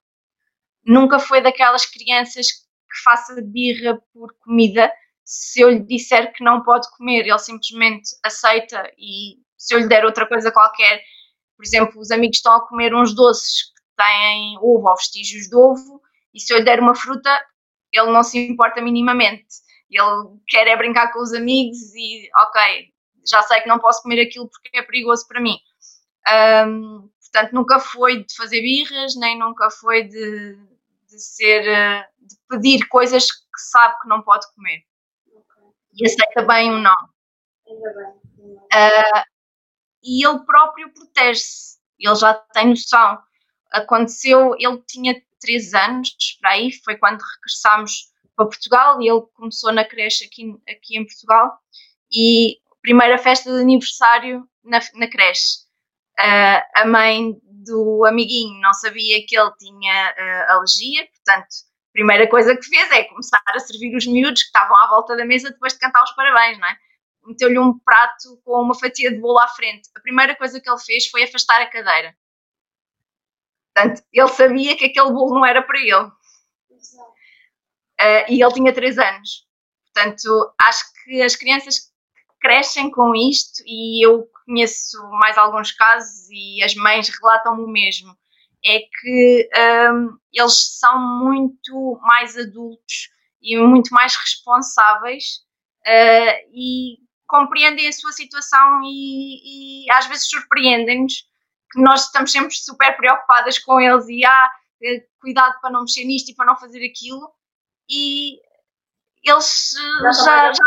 Nunca 0.85 1.19
foi 1.19 1.41
daquelas 1.41 1.85
crianças 1.85 2.47
que 2.51 3.03
faça 3.03 3.41
birra 3.41 4.01
por 4.13 4.33
comida. 4.39 4.91
Se 5.23 5.61
eu 5.61 5.69
lhe 5.69 5.79
disser 5.79 6.33
que 6.33 6.43
não 6.43 6.63
pode 6.63 6.89
comer, 6.97 7.25
ele 7.25 7.39
simplesmente 7.39 8.09
aceita 8.23 8.91
e 8.97 9.37
se 9.57 9.73
eu 9.73 9.79
lhe 9.79 9.87
der 9.87 10.03
outra 10.05 10.27
coisa 10.27 10.51
qualquer, 10.51 11.01
por 11.55 11.65
exemplo, 11.65 12.01
os 12.01 12.11
amigos 12.11 12.37
estão 12.37 12.55
a 12.55 12.67
comer 12.67 12.93
uns 12.93 13.15
doces 13.15 13.71
que 13.73 13.81
têm 13.95 14.57
ovo 14.57 14.89
ou 14.89 14.95
vestígios 14.97 15.47
de 15.47 15.55
ovo, 15.55 16.01
e 16.33 16.39
se 16.39 16.53
eu 16.53 16.57
lhe 16.57 16.65
der 16.65 16.79
uma 16.79 16.95
fruta, 16.95 17.29
ele 17.91 18.11
não 18.11 18.23
se 18.23 18.37
importa 18.37 18.81
minimamente. 18.81 19.45
Ele 19.89 20.39
quer 20.47 20.67
é 20.67 20.75
brincar 20.75 21.13
com 21.13 21.21
os 21.21 21.31
amigos 21.33 21.77
e, 21.95 22.27
ok, 22.35 22.91
já 23.29 23.41
sei 23.43 23.61
que 23.61 23.67
não 23.67 23.79
posso 23.79 24.01
comer 24.01 24.21
aquilo 24.21 24.49
porque 24.49 24.77
é 24.77 24.81
perigoso 24.81 25.27
para 25.27 25.39
mim. 25.39 25.57
Um, 26.67 27.09
portanto, 27.21 27.53
nunca 27.53 27.79
foi 27.79 28.23
de 28.23 28.35
fazer 28.35 28.61
birras, 28.61 29.15
nem 29.15 29.37
nunca 29.37 29.69
foi 29.69 30.03
de, 30.03 30.57
de 31.09 31.19
ser, 31.19 31.67
eh, 31.67 32.07
de 32.19 32.35
pedir 32.49 32.87
coisas 32.87 33.31
que 33.31 33.61
sabe 33.71 33.95
que 34.01 34.07
não 34.07 34.21
pode 34.23 34.45
comer. 34.55 34.83
E 35.95 36.05
aceita 36.05 36.41
bem 36.43 36.71
o 36.71 36.79
não. 36.79 36.93
Uh, 37.67 39.23
e 40.03 40.25
ele 40.25 40.39
próprio 40.45 40.93
protege-se, 40.93 41.77
ele 41.99 42.15
já 42.15 42.33
tem 42.33 42.69
noção. 42.69 43.19
Aconteceu, 43.71 44.55
ele 44.59 44.81
tinha 44.87 45.21
3 45.39 45.73
anos, 45.73 46.09
para 46.39 46.51
aí, 46.51 46.71
foi 46.83 46.97
quando 46.97 47.21
regressámos 47.21 48.11
para 48.35 48.45
Portugal 48.45 49.01
e 49.01 49.09
ele 49.09 49.21
começou 49.33 49.71
na 49.71 49.85
creche 49.85 50.25
aqui, 50.25 50.55
aqui 50.67 50.97
em 50.97 51.05
Portugal 51.05 51.57
e 52.11 52.57
primeira 52.81 53.17
festa 53.17 53.51
de 53.51 53.61
aniversário 53.61 54.47
na, 54.63 54.79
na 54.95 55.09
creche. 55.09 55.63
Uh, 56.19 56.61
a 56.75 56.85
mãe 56.85 57.35
do 57.43 58.05
amiguinho 58.05 58.61
não 58.61 58.73
sabia 58.73 59.25
que 59.25 59.37
ele 59.37 59.51
tinha 59.57 60.13
uh, 60.17 60.51
alergia, 60.51 61.07
portanto, 61.07 61.47
primeira 61.93 62.27
coisa 62.27 62.57
que 62.57 62.65
fez 62.65 62.91
é 62.91 63.03
começar 63.05 63.41
a 63.47 63.59
servir 63.59 63.95
os 63.95 64.05
miúdos 64.05 64.41
que 64.41 64.47
estavam 64.47 64.75
à 64.77 64.87
volta 64.87 65.15
da 65.15 65.23
mesa 65.23 65.51
depois 65.51 65.73
de 65.73 65.79
cantar 65.79 66.03
os 66.03 66.11
parabéns, 66.11 66.57
não 66.57 66.67
é? 66.67 66.77
Meteu-lhe 67.25 67.59
um 67.59 67.79
prato 67.79 68.41
com 68.43 68.61
uma 68.61 68.75
fatia 68.75 69.09
de 69.09 69.19
bolo 69.19 69.39
à 69.39 69.47
frente. 69.47 69.89
A 69.95 70.01
primeira 70.01 70.35
coisa 70.35 70.59
que 70.59 70.69
ele 70.69 70.79
fez 70.79 71.07
foi 71.07 71.23
afastar 71.23 71.61
a 71.61 71.69
cadeira. 71.69 72.13
Portanto, 73.73 74.03
ele 74.11 74.27
sabia 74.27 74.75
que 74.75 74.85
aquele 74.85 75.11
bolo 75.11 75.35
não 75.35 75.45
era 75.45 75.61
para 75.61 75.79
ele. 75.79 76.11
Uh, 78.01 78.25
e 78.27 78.43
ele 78.43 78.53
tinha 78.53 78.73
3 78.73 78.99
anos. 78.99 79.47
Portanto, 79.93 80.53
acho 80.61 80.83
que 81.03 81.21
as 81.21 81.35
crianças 81.35 81.93
crescem 82.41 82.91
com 82.91 83.15
isto 83.15 83.63
e 83.65 84.05
eu 84.05 84.27
conheço 84.45 85.01
mais 85.11 85.37
alguns 85.37 85.71
casos 85.71 86.27
e 86.29 86.61
as 86.61 86.75
mães 86.75 87.07
relatam-me 87.07 87.63
o 87.63 87.67
mesmo. 87.67 88.17
É 88.65 88.79
que 88.79 89.49
um, 89.91 90.17
eles 90.31 90.77
são 90.79 90.99
muito 90.99 91.99
mais 92.01 92.37
adultos 92.37 93.09
e 93.41 93.57
muito 93.57 93.93
mais 93.93 94.15
responsáveis 94.15 95.41
uh, 95.85 96.49
e 96.53 96.97
compreendem 97.27 97.87
a 97.87 97.91
sua 97.91 98.11
situação 98.11 98.81
e, 98.85 99.85
e 99.85 99.91
às 99.91 100.05
vezes 100.07 100.29
surpreendem-nos 100.29 101.25
que 101.71 101.81
nós 101.81 102.05
estamos 102.05 102.31
sempre 102.31 102.55
super 102.55 102.95
preocupadas 102.95 103.57
com 103.59 103.81
eles 103.81 104.07
e 104.07 104.23
ah, 104.23 104.51
eh, 104.83 105.05
cuidado 105.19 105.59
para 105.59 105.71
não 105.71 105.81
mexer 105.81 106.05
nisto 106.05 106.29
e 106.29 106.35
para 106.35 106.45
não 106.45 106.55
fazer 106.55 106.85
aquilo 106.85 107.33
e 107.89 108.39
eles 109.23 109.71
já, 110.23 110.53
já, 110.53 110.65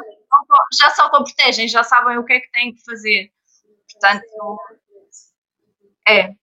já 0.74 0.90
se 0.90 1.00
autoprotegem, 1.00 1.68
já 1.68 1.84
sabem 1.84 2.18
o 2.18 2.24
que 2.24 2.32
é 2.32 2.40
que 2.40 2.50
têm 2.50 2.74
que 2.74 2.82
fazer. 2.84 3.30
Portanto, 3.92 4.58
é. 6.08 6.34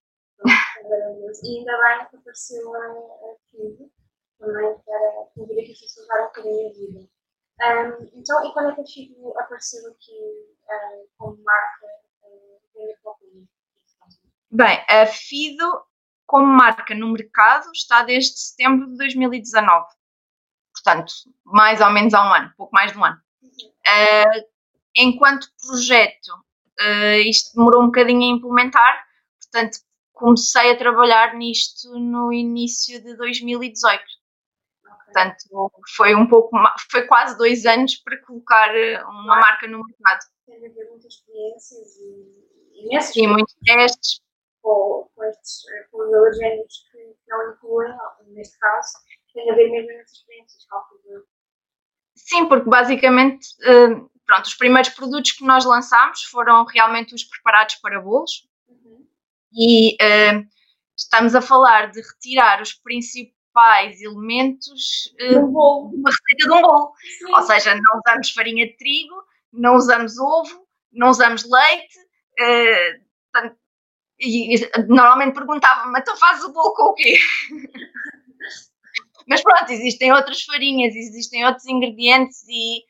E 1.42 1.58
ainda 1.58 1.72
bem 1.82 2.06
que 2.08 2.16
apareceu 2.16 2.74
a 2.74 3.36
FIV 3.50 3.90
também 4.38 4.74
para 4.84 5.26
convidar 5.34 5.62
aqui 5.62 5.84
a 5.84 5.88
salvar 5.88 6.20
um 6.20 6.26
bocadinho 6.26 6.68
a 6.68 6.72
vida. 6.72 7.08
Um, 7.60 8.18
então, 8.18 8.44
e 8.44 8.52
quando 8.52 8.70
é 8.70 8.74
que 8.74 8.80
a 8.80 8.86
FIV 8.86 9.14
apareceu 9.38 9.90
aqui 9.90 10.12
um, 10.70 11.06
como 11.16 11.42
marca? 11.42 11.86
Bem, 14.50 14.84
a 14.88 15.04
FIDO 15.04 15.84
como 16.26 16.46
marca 16.46 16.94
no 16.94 17.12
mercado 17.12 17.70
está 17.72 18.04
desde 18.04 18.38
setembro 18.38 18.88
de 18.88 18.96
2019. 18.98 19.86
Portanto, 20.72 21.12
mais 21.44 21.80
ou 21.80 21.90
menos 21.90 22.14
há 22.14 22.24
um 22.24 22.32
ano, 22.32 22.52
pouco 22.56 22.72
mais 22.72 22.92
de 22.92 22.98
um 22.98 23.04
ano. 23.04 23.20
Uh, 23.42 24.44
enquanto 24.94 25.48
projeto, 25.66 26.28
uh, 26.80 27.20
isto 27.26 27.54
demorou 27.56 27.82
um 27.82 27.86
bocadinho 27.86 28.22
a 28.22 28.36
implementar, 28.36 29.04
portanto, 29.40 29.78
comecei 30.14 30.70
a 30.70 30.78
trabalhar 30.78 31.34
nisto 31.34 31.98
no 31.98 32.32
início 32.32 33.02
de 33.02 33.16
2018. 33.16 34.02
Portanto, 35.04 35.70
foi 35.96 36.14
um 36.14 36.26
pouco, 36.26 36.56
foi 36.90 37.06
quase 37.06 37.36
dois 37.36 37.66
anos 37.66 37.96
para 37.96 38.20
colocar 38.24 38.74
eh, 38.74 39.02
uma 39.04 39.36
marca 39.36 39.68
no 39.68 39.84
mercado. 39.84 40.20
Tem 40.46 40.56
a 40.56 40.72
ver 40.72 40.88
muitas 40.90 41.14
experiências 41.14 41.96
e 43.16 43.26
muitos 43.28 43.54
testes. 43.64 44.20
Com, 44.60 45.08
com 45.14 45.24
estes 45.24 45.62
com 45.92 45.98
os 45.98 46.14
alergénicos 46.14 46.88
que 46.90 47.14
não 47.28 47.52
incluem, 47.52 47.94
neste 48.28 48.58
caso, 48.58 48.94
tem 49.34 49.50
a 49.50 49.54
ver 49.54 49.70
mesmo 49.70 49.88
nessas 49.88 50.16
experiências, 50.16 50.64
calculo 50.66 51.26
Sim, 52.16 52.48
porque 52.48 52.70
basicamente, 52.70 53.46
eh, 53.62 53.88
pronto, 54.26 54.46
os 54.46 54.54
primeiros 54.54 54.88
produtos 54.90 55.32
que 55.32 55.44
nós 55.44 55.64
lançámos 55.64 56.22
foram 56.24 56.64
realmente 56.64 57.14
os 57.14 57.24
preparados 57.24 57.74
para 57.76 58.00
bolos. 58.00 58.48
E 59.54 59.94
uh, 59.94 60.46
estamos 60.96 61.34
a 61.34 61.40
falar 61.40 61.90
de 61.90 62.00
retirar 62.00 62.60
os 62.60 62.72
principais 62.72 64.00
elementos 64.00 65.14
uh, 65.20 65.28
de 65.28 65.36
uma 65.36 66.10
receita 66.10 66.48
de 66.48 66.52
um 66.52 66.62
bolo. 66.62 66.92
Sim. 67.18 67.34
Ou 67.34 67.42
seja, 67.42 67.74
não 67.74 68.00
usamos 68.00 68.30
farinha 68.30 68.66
de 68.66 68.76
trigo, 68.76 69.14
não 69.52 69.76
usamos 69.76 70.18
ovo, 70.18 70.66
não 70.92 71.10
usamos 71.10 71.44
leite. 71.48 71.98
Uh, 72.40 73.04
e, 74.20 74.54
e, 74.56 74.70
normalmente 74.88 75.34
perguntavam-me, 75.34 75.98
então 75.98 76.16
fazes 76.16 76.44
o 76.44 76.52
bolo 76.52 76.74
com 76.74 76.84
o 76.84 76.94
quê? 76.94 77.18
Mas 79.26 79.42
pronto, 79.42 79.70
existem 79.70 80.12
outras 80.12 80.42
farinhas, 80.42 80.94
existem 80.94 81.46
outros 81.46 81.66
ingredientes 81.66 82.44
e 82.48 82.84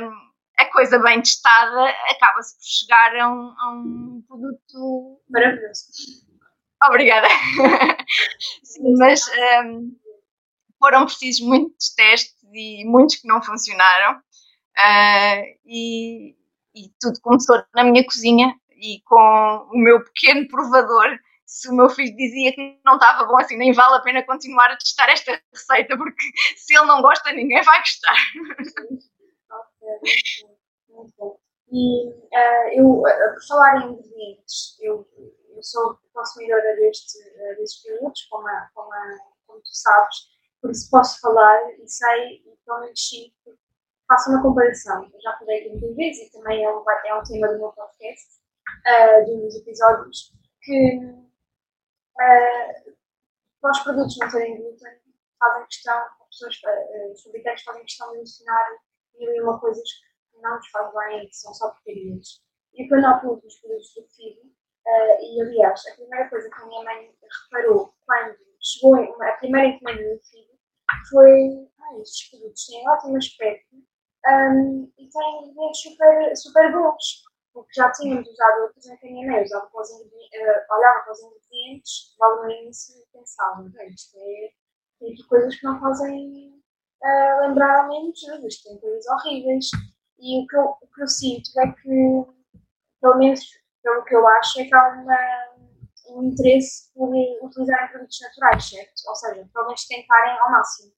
um, 0.00 0.31
a 0.58 0.64
coisa 0.66 0.98
bem 0.98 1.20
testada 1.20 1.88
acaba-se 2.10 2.56
por 2.56 2.64
chegar 2.64 3.16
a 3.16 3.28
um, 3.32 3.54
a 3.58 3.72
um 3.72 4.24
produto 4.26 5.20
maravilhoso. 5.28 5.84
Obrigada. 6.84 7.28
Sim, 8.64 8.94
mas 8.98 9.22
um, 9.64 9.96
foram 10.78 11.06
precisos 11.06 11.46
muitos 11.46 11.94
testes 11.94 12.36
e 12.52 12.84
muitos 12.84 13.16
que 13.16 13.28
não 13.28 13.42
funcionaram. 13.42 14.18
Uh, 14.78 15.44
e, 15.66 16.34
e 16.74 16.88
tudo 17.00 17.20
começou 17.20 17.62
na 17.74 17.84
minha 17.84 18.04
cozinha 18.04 18.54
e 18.70 19.00
com 19.04 19.68
o 19.72 19.78
meu 19.78 20.02
pequeno 20.04 20.48
provador 20.48 21.18
se 21.52 21.68
o 21.68 21.74
meu 21.74 21.90
filho 21.90 22.16
dizia 22.16 22.52
que 22.52 22.80
não 22.82 22.94
estava 22.94 23.26
bom 23.26 23.38
assim, 23.38 23.58
nem 23.58 23.72
vale 23.72 23.96
a 23.96 24.00
pena 24.00 24.24
continuar 24.24 24.70
a 24.70 24.76
testar 24.76 25.10
esta 25.10 25.38
receita, 25.52 25.96
porque 25.98 26.24
se 26.56 26.74
ele 26.74 26.86
não 26.86 27.02
gosta, 27.02 27.30
ninguém 27.32 27.62
vai 27.62 27.78
gostar. 27.78 28.16
Muito. 30.88 31.40
E 31.70 32.08
uh, 32.08 32.68
eu, 32.74 32.86
uh, 32.86 33.04
por 33.04 33.46
falar 33.48 33.82
em 33.82 33.92
ingredientes, 33.92 34.76
eu, 34.80 35.08
eu 35.16 35.62
sou 35.62 35.98
consumidora 36.12 36.76
deste, 36.76 37.18
uh, 37.18 37.56
destes 37.56 37.82
produtos, 37.82 38.22
como, 38.24 38.46
a, 38.46 38.70
como, 38.74 38.92
a, 38.92 39.18
como 39.46 39.60
tu 39.60 39.74
sabes, 39.74 40.16
por 40.60 40.70
isso 40.70 40.90
posso 40.90 41.18
falar 41.20 41.72
e 41.78 41.88
sei, 41.88 42.42
e 42.46 42.56
pelo 42.64 42.80
menos 42.80 43.08
sinto, 43.08 43.58
faço 44.06 44.30
uma 44.30 44.42
comparação. 44.42 45.10
Eu 45.12 45.20
já 45.20 45.36
falei 45.38 45.60
aqui 45.60 45.70
muitas 45.70 45.96
vezes 45.96 46.28
e 46.28 46.32
também 46.32 46.64
é 46.64 46.70
um, 46.70 46.84
é 47.06 47.14
um 47.14 47.22
tema 47.22 47.48
do 47.48 47.58
meu 47.58 47.72
podcast, 47.72 48.42
uh, 48.86 49.24
dos 49.24 49.56
episódios, 49.56 50.32
que 50.62 50.96
uh, 50.98 52.96
para 53.60 53.70
os 53.70 53.80
produtos 53.80 54.16
não 54.18 54.30
terem 54.30 54.60
glúten, 54.60 55.00
fazem 55.38 55.64
questão, 55.66 55.98
as 55.98 56.28
pessoas, 56.28 56.60
uh, 56.64 57.12
os 57.12 57.22
fabricantes 57.22 57.64
fazem 57.64 57.82
questão 57.82 58.10
de 58.12 58.18
mil 58.18 58.26
e 59.18 59.40
uma 59.40 59.60
coisas 59.60 59.88
que 60.30 60.40
não 60.40 60.56
nos 60.56 60.68
fazem 60.68 60.92
bem, 60.92 61.28
que 61.28 61.36
são 61.36 61.54
só 61.54 61.70
porcarias. 61.70 62.42
E 62.74 62.88
quando 62.88 63.04
há 63.04 63.14
produtos, 63.14 63.56
produtos 63.60 63.94
do 63.94 64.08
filho, 64.08 64.42
uh, 64.42 65.22
e 65.22 65.40
aliás, 65.42 65.86
a 65.86 65.94
primeira 65.94 66.28
coisa 66.28 66.48
que 66.50 66.62
a 66.62 66.66
minha 66.66 66.84
mãe 66.84 67.14
reparou 67.50 67.94
quando 68.06 68.36
chegou 68.60 68.96
a 68.96 69.32
primeira 69.32 69.68
encomenda 69.68 70.14
do 70.14 70.20
filho 70.22 70.52
foi: 71.10 71.68
ah, 71.78 71.98
estes 72.00 72.30
produtos 72.30 72.66
têm 72.66 72.88
ótimo 72.88 73.16
aspecto 73.16 73.76
um, 73.76 74.92
e 74.98 75.08
têm 75.08 75.38
ingredientes 75.38 75.82
super, 75.82 76.36
super 76.36 76.72
bons 76.72 77.22
porque 77.52 77.72
já 77.74 77.90
tínhamos 77.92 78.28
usado 78.28 78.62
outros 78.62 78.86
em 78.86 78.96
canhão, 78.96 79.42
usava 79.42 79.66
para 79.66 79.82
os 79.82 79.90
uh, 79.90 80.74
olhava 80.74 81.04
para 81.04 81.12
os 81.12 81.20
ingredientes, 81.20 82.16
logo 82.18 82.42
no 82.42 82.50
início 82.50 82.98
e 82.98 83.06
pensava, 83.12 83.70
isto 83.88 84.16
é, 84.16 84.52
tem 84.98 85.12
aqui 85.12 85.26
coisas 85.28 85.54
que 85.56 85.66
não 85.66 85.80
fazem 85.80 86.61
uh, 87.02 87.40
lembrar 87.46 87.82
ao 87.82 87.88
menos 87.88 88.22
isto 88.22 88.68
tem 88.68 88.78
coisas 88.78 89.06
horríveis. 89.06 89.70
E 90.18 90.42
o 90.42 90.46
que, 90.46 90.56
eu, 90.56 90.64
o 90.80 90.86
que 90.94 91.02
eu 91.02 91.08
sinto 91.08 91.50
é 91.58 91.66
que, 91.72 92.58
pelo 93.00 93.18
menos 93.18 93.40
pelo 93.82 94.04
que 94.04 94.14
eu 94.14 94.26
acho, 94.26 94.60
é 94.60 94.64
que 94.64 94.74
há 94.74 94.88
uma, 94.90 95.18
um 96.10 96.24
interesse 96.24 96.92
por 96.94 97.10
utilizarem 97.42 97.88
produtos 97.90 98.20
naturais, 98.20 98.68
certo? 98.68 98.92
Ou 99.08 99.16
seja, 99.16 99.48
pelo 99.52 99.66
menos 99.66 99.86
tentarem 99.86 100.38
ao 100.38 100.50
máximo. 100.52 100.92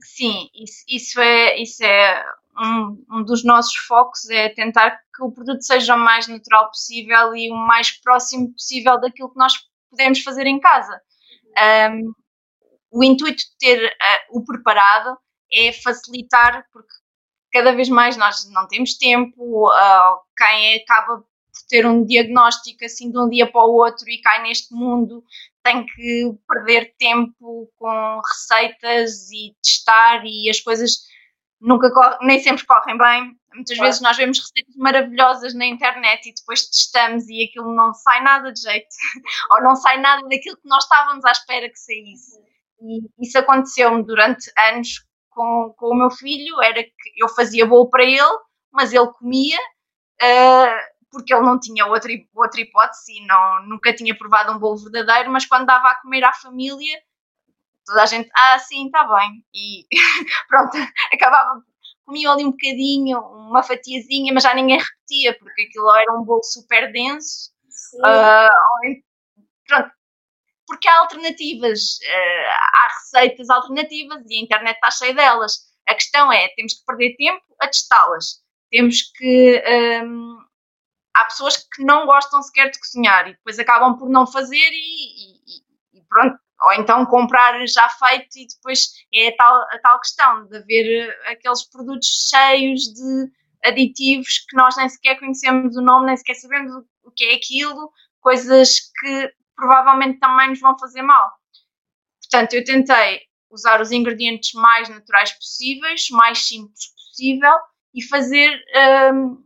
Sim, 0.00 0.48
isso, 0.54 0.84
isso, 0.88 1.20
é, 1.20 1.60
isso 1.60 1.84
é 1.84 2.24
um, 2.58 3.04
um 3.10 3.24
dos 3.24 3.44
nossos 3.44 3.74
focos 3.76 4.28
é 4.30 4.48
tentar 4.48 5.00
que 5.14 5.22
o 5.22 5.32
produto 5.32 5.62
seja 5.62 5.94
o 5.94 5.98
mais 5.98 6.26
natural 6.26 6.68
possível 6.68 7.34
e 7.34 7.50
o 7.50 7.54
mais 7.54 7.90
próximo 8.00 8.52
possível 8.52 9.00
daquilo 9.00 9.30
que 9.30 9.38
nós 9.38 9.54
podemos 9.90 10.22
fazer 10.22 10.46
em 10.46 10.60
casa. 10.60 11.00
Um, 11.90 12.12
o 12.90 13.04
intuito 13.04 13.38
de 13.38 13.56
ter 13.58 13.86
uh, 13.86 14.38
o 14.38 14.44
preparado 14.44 15.16
é 15.52 15.72
facilitar, 15.72 16.66
porque 16.72 16.92
cada 17.52 17.72
vez 17.72 17.88
mais 17.88 18.16
nós 18.16 18.48
não 18.50 18.66
temos 18.66 18.96
tempo, 18.96 19.68
uh, 19.68 20.20
quem 20.36 20.82
acaba 20.82 21.18
por 21.18 21.26
ter 21.68 21.86
um 21.86 22.04
diagnóstico 22.04 22.84
assim 22.84 23.10
de 23.10 23.18
um 23.18 23.28
dia 23.28 23.50
para 23.50 23.64
o 23.64 23.74
outro 23.74 24.08
e 24.08 24.20
cai 24.22 24.42
neste 24.42 24.74
mundo 24.74 25.22
tem 25.62 25.84
que 25.84 26.32
perder 26.48 26.94
tempo 26.98 27.70
com 27.76 28.20
receitas 28.26 29.30
e 29.30 29.54
testar 29.62 30.22
e 30.24 30.48
as 30.50 30.60
coisas 30.60 31.02
nunca 31.60 31.88
nem 32.22 32.40
sempre 32.40 32.66
correm 32.66 32.98
bem. 32.98 33.36
Muitas 33.54 33.76
claro. 33.76 33.88
vezes 33.88 34.00
nós 34.00 34.16
vemos 34.16 34.38
receitas 34.38 34.74
maravilhosas 34.76 35.54
na 35.54 35.66
internet 35.66 36.28
e 36.28 36.34
depois 36.34 36.66
testamos 36.66 37.28
e 37.28 37.44
aquilo 37.44 37.74
não 37.74 37.92
sai 37.94 38.22
nada 38.22 38.52
de 38.52 38.60
jeito, 38.60 38.88
ou 39.52 39.62
não 39.62 39.76
sai 39.76 40.00
nada 40.00 40.22
daquilo 40.28 40.56
que 40.56 40.68
nós 40.68 40.82
estávamos 40.82 41.24
à 41.24 41.30
espera 41.30 41.68
que 41.68 41.78
saísse. 41.78 42.40
E 42.80 43.24
isso 43.24 43.38
aconteceu-me 43.38 44.04
durante 44.04 44.50
anos 44.58 45.06
com, 45.34 45.74
com 45.76 45.88
o 45.88 45.94
meu 45.94 46.10
filho, 46.10 46.60
era 46.62 46.82
que 46.82 47.12
eu 47.16 47.28
fazia 47.28 47.66
bolo 47.66 47.88
para 47.88 48.04
ele, 48.04 48.38
mas 48.70 48.92
ele 48.92 49.06
comia, 49.18 49.58
uh, 49.58 50.92
porque 51.10 51.34
ele 51.34 51.44
não 51.44 51.58
tinha 51.58 51.86
outra, 51.86 52.10
outra 52.34 52.60
hipótese 52.60 53.12
e 53.12 53.26
não, 53.26 53.66
nunca 53.66 53.94
tinha 53.94 54.16
provado 54.16 54.52
um 54.52 54.58
bolo 54.58 54.78
verdadeiro, 54.78 55.30
mas 55.30 55.46
quando 55.46 55.66
dava 55.66 55.88
a 55.88 56.00
comer 56.00 56.24
à 56.24 56.32
família, 56.32 56.98
toda 57.84 58.02
a 58.02 58.06
gente, 58.06 58.30
ah, 58.34 58.58
sim, 58.58 58.86
está 58.86 59.04
bem. 59.04 59.44
E 59.54 59.86
pronto, 60.48 60.76
acabava, 61.12 61.62
comia 62.04 62.30
ali 62.30 62.44
um 62.44 62.50
bocadinho, 62.50 63.18
uma 63.20 63.62
fatiazinha, 63.62 64.32
mas 64.32 64.42
já 64.42 64.54
ninguém 64.54 64.78
repetia, 64.78 65.36
porque 65.38 65.62
aquilo 65.62 65.94
era 65.94 66.12
um 66.12 66.24
bolo 66.24 66.42
super 66.42 66.90
denso. 66.92 67.52
Uh, 67.96 69.02
pronto, 69.66 69.90
porque 70.72 70.88
há 70.88 71.00
alternativas, 71.00 71.98
uh, 71.98 72.50
há 72.74 72.88
receitas 72.88 73.50
alternativas 73.50 74.22
e 74.26 74.36
a 74.36 74.40
internet 74.40 74.74
está 74.76 74.90
cheia 74.90 75.12
delas. 75.12 75.58
A 75.86 75.94
questão 75.94 76.32
é, 76.32 76.48
temos 76.56 76.72
que 76.72 76.84
perder 76.86 77.14
tempo 77.16 77.42
a 77.60 77.68
testá-las. 77.68 78.40
Temos 78.70 79.02
que. 79.14 79.62
Um, 80.02 80.38
há 81.14 81.26
pessoas 81.26 81.58
que 81.58 81.84
não 81.84 82.06
gostam 82.06 82.42
sequer 82.42 82.70
de 82.70 82.78
cozinhar 82.78 83.28
e 83.28 83.32
depois 83.32 83.58
acabam 83.58 83.98
por 83.98 84.08
não 84.08 84.26
fazer 84.26 84.56
e, 84.56 85.34
e, 85.46 85.98
e 85.98 86.02
pronto, 86.08 86.38
ou 86.62 86.72
então 86.72 87.04
comprar 87.04 87.66
já 87.66 87.86
feito 87.90 88.38
e 88.38 88.46
depois 88.46 88.92
é 89.12 89.28
a 89.28 89.36
tal, 89.36 89.56
a 89.56 89.78
tal 89.78 90.00
questão 90.00 90.46
de 90.46 90.56
haver 90.56 91.06
eh, 91.06 91.32
aqueles 91.32 91.68
produtos 91.68 92.30
cheios 92.30 92.80
de 92.94 93.30
aditivos 93.62 94.38
que 94.48 94.56
nós 94.56 94.74
nem 94.78 94.88
sequer 94.88 95.18
conhecemos 95.18 95.76
o 95.76 95.82
nome, 95.82 96.06
nem 96.06 96.16
sequer 96.16 96.34
sabemos 96.34 96.72
o 97.02 97.10
que 97.10 97.24
é 97.24 97.34
aquilo, 97.34 97.92
coisas 98.22 98.90
que 98.98 99.34
provavelmente 99.56 100.18
também 100.18 100.50
nos 100.50 100.60
vão 100.60 100.78
fazer 100.78 101.02
mal. 101.02 101.32
Portanto, 102.20 102.54
eu 102.54 102.64
tentei 102.64 103.22
usar 103.50 103.80
os 103.80 103.92
ingredientes 103.92 104.52
mais 104.54 104.88
naturais 104.88 105.32
possíveis, 105.32 106.08
mais 106.10 106.46
simples 106.46 106.86
possível 106.94 107.54
e 107.94 108.02
fazer 108.02 108.58
hum, 109.12 109.44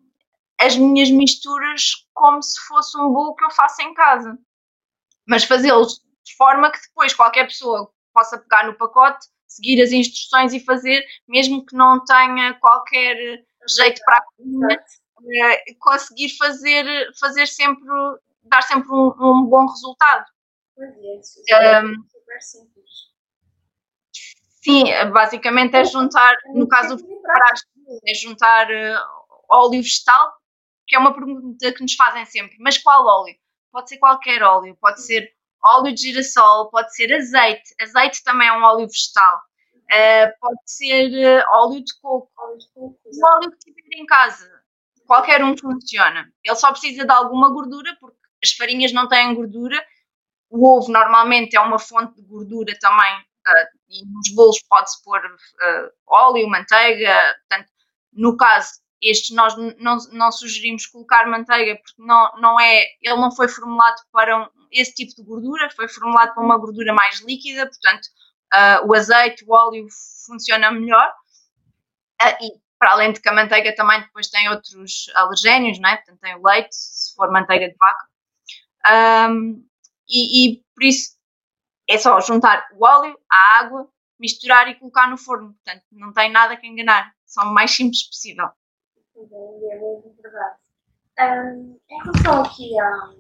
as 0.59 0.77
minhas 0.77 1.11
misturas 1.11 2.07
como 2.15 2.43
se 2.43 2.59
fosse 2.67 2.99
um 2.99 3.13
bolo 3.13 3.35
que 3.35 3.45
eu 3.45 3.51
faço 3.51 3.83
em 3.83 3.93
casa. 3.95 4.39
Mas 5.27 5.45
fazê-los 5.45 6.01
de 6.25 6.37
forma 6.37 6.71
que 6.71 6.81
depois 6.81 7.13
qualquer 7.13 7.45
pessoa 7.45 7.93
possa 8.15 8.39
pegar 8.39 8.67
no 8.67 8.75
pacote, 8.75 9.27
seguir 9.47 9.83
as 9.83 9.93
instruções 9.93 10.53
e 10.53 10.61
fazer, 10.61 11.05
mesmo 11.29 11.65
que 11.65 11.77
não 11.77 12.05
tenha 12.05 12.55
qualquer 12.55 13.45
jeito 13.69 14.01
para 14.05 14.19
a 14.19 14.23
cozinha, 14.23 14.85
eh, 15.35 15.75
conseguir 15.81 16.37
fazer, 16.37 17.13
fazer 17.19 17.47
sempre, 17.47 17.85
dar 18.49 18.63
sempre 18.63 18.91
um, 18.93 19.13
um 19.19 19.47
bom 19.47 19.67
resultado. 19.67 20.25
É, 21.51 21.83
um, 21.83 21.95
super 22.11 22.41
simples. 22.41 22.91
Sim, 24.63 24.85
basicamente 25.13 25.77
é 25.77 25.85
juntar, 25.85 26.35
no 26.55 26.67
caso 26.67 26.97
do 26.97 27.17
é 28.05 28.15
juntar 28.15 28.69
uh, 28.69 28.99
óleo 29.49 29.83
vegetal, 29.83 30.33
que 30.87 30.97
é 30.97 30.99
uma 30.99 31.15
pergunta 31.15 31.73
que 31.73 31.83
nos 31.83 31.95
fazem 31.95 32.25
sempre, 32.25 32.57
mas 32.59 32.79
qual 32.79 33.07
óleo? 33.07 33.37
Pode 33.71 33.89
ser 33.89 33.99
qualquer 33.99 34.43
óleo, 34.43 34.77
pode 34.81 35.03
ser 35.05 35.33
óleo 35.65 35.95
de 35.95 36.01
girassol, 36.01 36.71
pode 36.71 36.95
ser 36.95 37.13
azeite, 37.15 37.75
azeite 37.81 38.25
também 38.25 38.49
é 38.49 38.53
um 38.53 38.63
óleo 38.63 38.89
vegetal, 38.89 39.37
uh, 39.37 40.41
pode 40.41 40.61
ser 40.65 41.45
óleo 41.53 41.85
de 41.85 42.01
coco, 42.01 42.31
óleo 42.37 42.59
de 42.59 42.69
coco, 42.75 43.01
o 43.05 43.27
óleo 43.27 43.51
que 43.53 43.59
tiver 43.59 44.01
em 44.01 44.07
casa, 44.07 44.51
qualquer 45.07 45.45
um 45.45 45.57
funciona. 45.57 46.33
Ele 46.43 46.57
só 46.57 46.71
precisa 46.71 47.05
de 47.05 47.13
alguma 47.13 47.51
gordura, 47.51 47.97
porque 48.01 48.26
as 48.47 48.57
farinhas 48.57 48.93
não 48.93 49.09
têm 49.09 49.35
gordura, 49.35 49.85
o 50.51 50.69
ovo 50.69 50.91
normalmente 50.91 51.57
é 51.57 51.61
uma 51.61 51.79
fonte 51.79 52.15
de 52.15 52.23
gordura 52.23 52.77
também, 52.81 53.15
uh, 53.15 53.77
e 53.89 54.05
nos 54.07 54.35
bolos 54.35 54.63
pode-se 54.69 55.03
pôr 55.03 55.21
óleo, 56.07 56.49
manteiga, 56.49 57.15
portanto, 57.49 57.71
no 58.13 58.37
caso 58.37 58.81
estes 59.03 59.35
nós 59.37 59.55
não, 59.79 59.99
não 60.13 60.33
sugerimos 60.33 60.87
colocar 60.87 61.27
manteiga 61.27 61.77
porque 61.77 62.03
não, 62.03 62.33
não 62.41 62.61
é, 62.61 62.83
ele 63.03 63.17
não 63.17 63.31
foi 63.31 63.47
formulado 63.49 64.01
para 64.11 64.39
um, 64.39 64.49
esse 64.73 64.95
tipo 64.95 65.15
de 65.15 65.23
gordura, 65.23 65.71
foi 65.71 65.89
formulado 65.89 66.35
para 66.35 66.43
uma 66.43 66.59
gordura 66.59 66.95
mais 66.95 67.21
líquida, 67.21 67.67
portanto 67.67 68.07
uh, 68.55 68.87
o 68.87 68.95
azeite, 68.95 69.45
o 69.45 69.53
óleo 69.53 69.87
funciona 70.27 70.71
melhor. 70.71 71.13
Uh, 72.23 72.45
e 72.45 72.67
para 72.79 72.93
além 72.93 73.13
de 73.13 73.21
que 73.21 73.29
a 73.29 73.33
manteiga 73.33 73.75
também 73.75 74.01
depois 74.01 74.29
tem 74.29 74.49
outros 74.49 75.11
alergénios, 75.15 75.79
não 75.79 75.89
é? 75.89 75.97
Portanto, 75.97 76.21
tem 76.21 76.35
o 76.35 76.43
leite, 76.43 76.75
se 76.75 77.15
for 77.15 77.31
manteiga 77.31 77.69
de 77.69 77.77
vaca. 77.79 78.07
Um, 78.89 79.67
e, 80.09 80.51
e, 80.51 80.65
por 80.75 80.85
isso 80.85 81.17
é 81.89 81.99
só 81.99 82.21
juntar 82.21 82.69
o 82.75 82.85
óleo, 82.85 83.19
a 83.31 83.59
água, 83.59 83.89
misturar 84.19 84.69
e 84.69 84.79
colocar 84.79 85.09
no 85.09 85.19
forno. 85.19 85.55
Portanto, 85.55 85.85
não 85.91 86.13
tem 86.13 86.31
nada 86.31 86.57
que 86.57 86.67
enganar. 86.67 87.13
São 87.25 87.51
o 87.51 87.55
mais 87.55 87.71
simples 87.75 88.07
possível. 88.07 88.49
Um, 91.19 91.81
em 91.91 92.03
relação 92.03 92.43
aqui 92.43 92.79
a. 92.79 93.15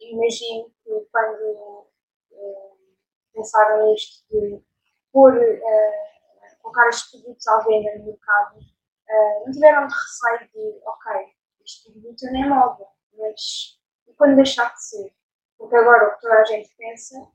Imagino 0.00 0.72
que 0.82 0.90
quando 1.12 1.86
uh, 2.30 2.78
pensaram 3.32 3.86
nisto 3.86 4.24
de 4.30 4.60
pôr. 5.12 5.34
Uh, 5.34 6.10
colocar 6.70 6.88
estes 6.88 7.10
produtos 7.10 7.46
à 7.48 7.58
venda 7.60 7.98
no 7.98 8.06
mercado, 8.06 8.58
uh, 8.58 9.44
não 9.44 9.52
tiveram 9.52 9.86
de 9.86 9.94
receio 9.94 10.50
de, 10.52 10.80
ok, 10.86 11.12
este 11.64 11.92
produto 11.92 12.26
não 12.32 12.44
é 12.44 12.48
moda, 12.48 12.86
mas 13.18 13.79
quando 14.20 14.36
deixar 14.36 14.70
de 14.74 14.84
ser? 14.84 15.14
Porque 15.56 15.74
agora 15.74 16.08
o 16.08 16.14
que 16.14 16.20
toda 16.20 16.34
a 16.34 16.44
gente 16.44 16.68
pensa 16.76 17.18
uh, 17.18 17.30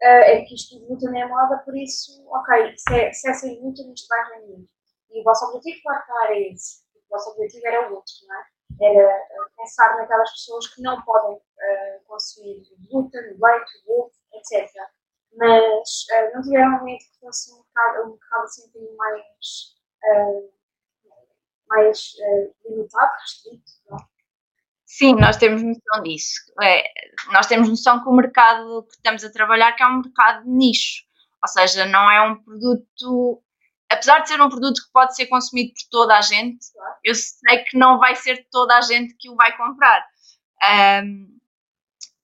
é 0.00 0.40
que 0.40 0.54
isto 0.54 0.78
produto 0.78 1.04
não 1.04 1.20
é 1.20 1.28
moda, 1.28 1.58
por 1.58 1.76
isso, 1.76 2.24
ok, 2.28 2.74
se 2.78 2.94
é, 2.94 3.12
se 3.12 3.28
é 3.28 3.34
sem 3.34 3.60
glúten, 3.60 3.92
isto 3.92 4.08
vai 4.08 4.40
vender. 4.40 4.66
E 5.10 5.20
o 5.20 5.24
vosso 5.24 5.44
objetivo, 5.46 5.82
claro 5.84 6.24
era 6.24 6.40
esse. 6.40 6.82
O 6.94 7.00
vosso 7.10 7.30
objetivo 7.32 7.66
era 7.66 7.90
outro, 7.90 8.14
não 8.26 8.36
é? 8.36 8.44
Era 8.80 9.06
uh, 9.06 9.56
pensar 9.56 9.96
naquelas 9.98 10.30
pessoas 10.30 10.66
que 10.68 10.80
não 10.80 11.02
podem 11.02 11.36
uh, 11.36 12.04
consumir 12.06 12.62
glúten, 12.88 13.20
leite, 13.20 13.72
ovo, 13.86 14.10
etc 14.32 14.66
mas 15.36 16.06
uh, 16.12 16.34
não 16.34 16.42
tiveram 16.42 16.84
medo 16.84 16.98
que 16.98 17.20
fosse 17.20 17.52
um 17.52 17.56
mercado, 17.56 18.06
um 18.06 18.10
mercado 18.12 18.44
assim 18.44 18.70
um 18.76 18.96
mais, 18.96 19.76
uh, 20.04 20.52
mais 21.68 22.14
limitado, 22.64 23.12
restrito, 23.20 23.72
não? 23.90 24.13
Sim, 24.96 25.16
nós 25.16 25.36
temos 25.36 25.60
noção 25.60 26.02
disso. 26.04 26.34
É, 26.62 26.84
nós 27.32 27.46
temos 27.46 27.68
noção 27.68 28.00
que 28.00 28.08
o 28.08 28.12
mercado 28.12 28.84
que 28.84 28.94
estamos 28.94 29.24
a 29.24 29.32
trabalhar 29.32 29.72
que 29.72 29.82
é 29.82 29.86
um 29.88 30.02
mercado 30.02 30.44
de 30.44 30.50
nicho, 30.50 31.02
ou 31.42 31.48
seja, 31.48 31.84
não 31.84 32.08
é 32.08 32.22
um 32.22 32.36
produto, 32.36 33.42
apesar 33.90 34.20
de 34.20 34.28
ser 34.28 34.40
um 34.40 34.48
produto 34.48 34.80
que 34.80 34.92
pode 34.92 35.16
ser 35.16 35.26
consumido 35.26 35.72
por 35.72 35.90
toda 35.90 36.16
a 36.16 36.20
gente, 36.20 36.64
eu 37.02 37.12
sei 37.12 37.64
que 37.64 37.76
não 37.76 37.98
vai 37.98 38.14
ser 38.14 38.46
toda 38.52 38.78
a 38.78 38.82
gente 38.82 39.16
que 39.18 39.28
o 39.28 39.34
vai 39.34 39.56
comprar. 39.56 40.06
Um, 41.02 41.38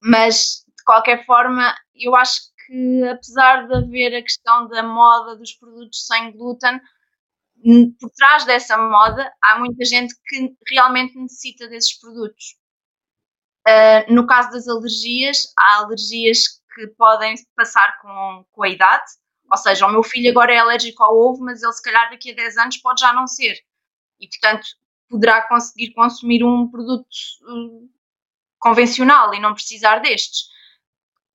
mas 0.00 0.64
de 0.68 0.84
qualquer 0.84 1.26
forma, 1.26 1.74
eu 1.96 2.14
acho 2.14 2.40
que, 2.66 3.02
apesar 3.08 3.66
de 3.66 3.74
haver 3.74 4.14
a 4.14 4.22
questão 4.22 4.68
da 4.68 4.84
moda 4.84 5.34
dos 5.34 5.54
produtos 5.54 6.06
sem 6.06 6.30
glúten, 6.30 6.80
por 7.98 8.10
trás 8.16 8.44
dessa 8.44 8.78
moda 8.78 9.30
há 9.42 9.58
muita 9.58 9.84
gente 9.84 10.14
que 10.28 10.54
realmente 10.72 11.18
necessita 11.18 11.66
desses 11.66 11.98
produtos. 11.98 12.59
Uh, 13.70 14.12
no 14.12 14.26
caso 14.26 14.50
das 14.50 14.66
alergias, 14.66 15.52
há 15.56 15.78
alergias 15.78 16.60
que 16.74 16.86
podem 16.88 17.34
passar 17.56 18.00
com, 18.00 18.44
com 18.52 18.62
a 18.62 18.68
idade, 18.68 19.04
ou 19.50 19.56
seja, 19.56 19.86
o 19.86 19.90
meu 19.90 20.02
filho 20.02 20.30
agora 20.30 20.52
é 20.52 20.58
alérgico 20.58 21.02
ao 21.02 21.16
ovo, 21.16 21.44
mas 21.44 21.62
ele 21.62 21.72
se 21.72 21.82
calhar 21.82 22.10
daqui 22.10 22.30
a 22.32 22.34
10 22.34 22.56
anos 22.56 22.76
pode 22.78 23.00
já 23.00 23.12
não 23.12 23.26
ser. 23.26 23.58
E 24.18 24.28
portanto 24.28 24.66
poderá 25.08 25.42
conseguir 25.48 25.92
consumir 25.92 26.44
um 26.44 26.68
produto 26.68 27.06
uh, 27.48 27.90
convencional 28.58 29.34
e 29.34 29.40
não 29.40 29.54
precisar 29.54 29.98
destes 29.98 30.50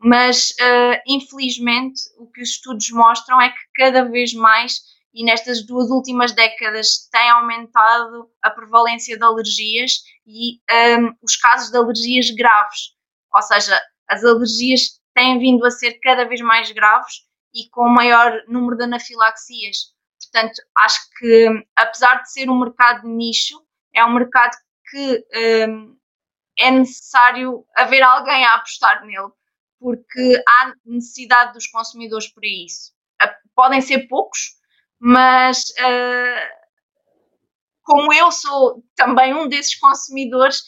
mas 0.06 0.52
uh, 0.52 1.02
infelizmente 1.08 2.02
o 2.18 2.28
que 2.28 2.42
os 2.42 2.50
estudos 2.50 2.90
mostram 2.92 3.42
é 3.42 3.50
que 3.50 3.60
cada 3.76 4.04
vez 4.06 4.34
mais, 4.34 4.82
e 5.16 5.24
nestas 5.24 5.66
duas 5.66 5.90
últimas 5.90 6.34
décadas, 6.34 7.08
tem 7.10 7.30
aumentado 7.30 8.30
a 8.42 8.52
prevalência 8.52 9.18
de 9.18 9.24
alergias 9.24 10.04
e 10.28 10.60
um, 11.00 11.16
os 11.24 11.38
casos 11.38 11.72
de 11.72 11.78
alergias 11.78 12.30
graves. 12.32 12.94
Ou 13.34 13.42
seja, 13.42 13.82
as 14.10 14.26
alergias 14.26 15.00
têm 15.14 15.40
vindo 15.40 15.66
a 15.66 15.72
ser 15.72 15.94
cada 16.02 16.26
vez 16.26 16.42
mais 16.42 16.70
graves 16.74 17.22
e 17.54 17.70
com 17.70 17.88
maior 17.88 18.44
número 18.50 18.76
de 18.76 18.84
anafilaxias. 18.84 19.94
Portanto, 20.22 20.62
acho 20.80 21.00
que, 21.18 21.66
apesar 21.78 22.22
de 22.22 22.32
ser 22.34 22.50
um 22.50 22.60
mercado 22.60 23.04
de 23.04 23.08
nicho, 23.08 23.66
é 23.94 24.04
um 24.04 24.14
mercado 24.14 24.52
que 24.90 25.26
um, 25.70 25.98
é 26.60 26.72
necessário 26.72 27.66
haver 27.74 28.04
alguém 28.04 28.44
a 28.44 28.56
apostar 28.56 29.06
nele 29.06 29.32
porque 29.80 30.44
há 30.48 30.74
necessidade 30.86 31.54
dos 31.54 31.68
consumidores 31.68 32.28
para 32.28 32.48
isso. 32.48 32.94
Podem 33.54 33.82
ser 33.82 34.08
poucos, 34.08 34.56
mas 35.00 35.64
uh, 35.80 36.66
como 37.84 38.12
eu 38.14 38.32
sou 38.32 38.84
também 38.96 39.34
um 39.34 39.48
desses 39.48 39.76
consumidores, 39.76 40.64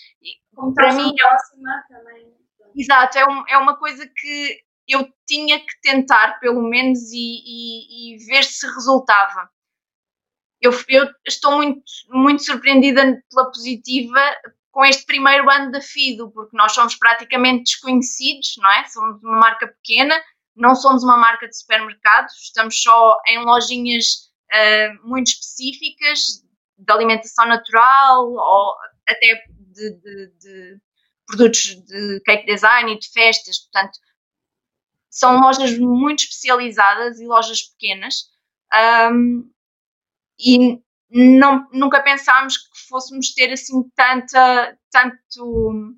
como 0.56 0.74
para 0.74 0.94
mim 0.94 1.12
é 1.12 1.28
próxima, 1.28 1.84
também. 1.90 2.38
Exato, 2.76 3.18
é, 3.18 3.26
um, 3.26 3.44
é 3.48 3.58
uma 3.58 3.76
coisa 3.78 4.08
que 4.08 4.60
eu 4.88 5.08
tinha 5.26 5.60
que 5.60 5.82
tentar, 5.82 6.40
pelo 6.40 6.62
menos, 6.62 7.00
e, 7.12 7.16
e, 7.16 8.16
e 8.16 8.26
ver 8.26 8.44
se 8.44 8.66
resultava. 8.68 9.50
Eu, 10.62 10.72
eu, 10.88 11.08
estou 11.28 11.58
muito, 11.58 11.84
muito 12.10 12.44
surpreendida 12.44 13.22
pela 13.30 13.52
positiva, 13.52 14.20
com 14.72 14.86
este 14.86 15.06
primeiro 15.06 15.50
ano 15.50 15.72
da 15.72 15.82
FIDO, 15.82 16.32
porque 16.32 16.56
nós 16.56 16.72
somos 16.72 16.96
praticamente 16.96 17.64
desconhecidos, 17.64 18.56
não 18.58 18.72
é? 18.72 18.86
Somos 18.86 19.24
uma 19.24 19.40
marca 19.40 19.68
pequena, 19.68 20.16
não 20.58 20.76
somos 20.76 21.04
uma 21.04 21.18
marca 21.18 21.48
de 21.48 21.58
supermercado, 21.58 22.28
estamos 22.42 22.82
só 22.82 23.18
em 23.28 23.44
lojinhas 23.44 24.32
uh, 24.52 25.08
muito 25.08 25.28
específicas 25.28 26.44
de 26.78 26.92
alimentação 26.92 27.46
natural 27.48 28.32
ou 28.32 28.76
até 29.08 29.44
de, 29.74 29.92
de, 29.92 30.28
de, 30.40 30.82
produtos 31.26 31.76
de 31.86 32.22
cake 32.26 32.46
design 32.46 32.92
e 32.92 33.00
de 33.00 33.10
festas, 33.12 33.60
portanto, 33.60 34.00
são 35.10 35.40
lojas 35.40 35.78
muito 35.78 36.20
especializadas 36.20 37.20
e 37.20 37.26
lojas 37.26 37.64
pequenas. 37.64 38.30
Um, 39.12 39.50
e 40.40 40.80
não, 41.10 41.68
nunca 41.72 42.04
pensámos 42.04 42.58
que 42.58 42.88
fôssemos 42.88 43.34
ter 43.34 43.52
assim 43.52 43.90
tanta, 43.96 44.78
tanto 44.92 45.96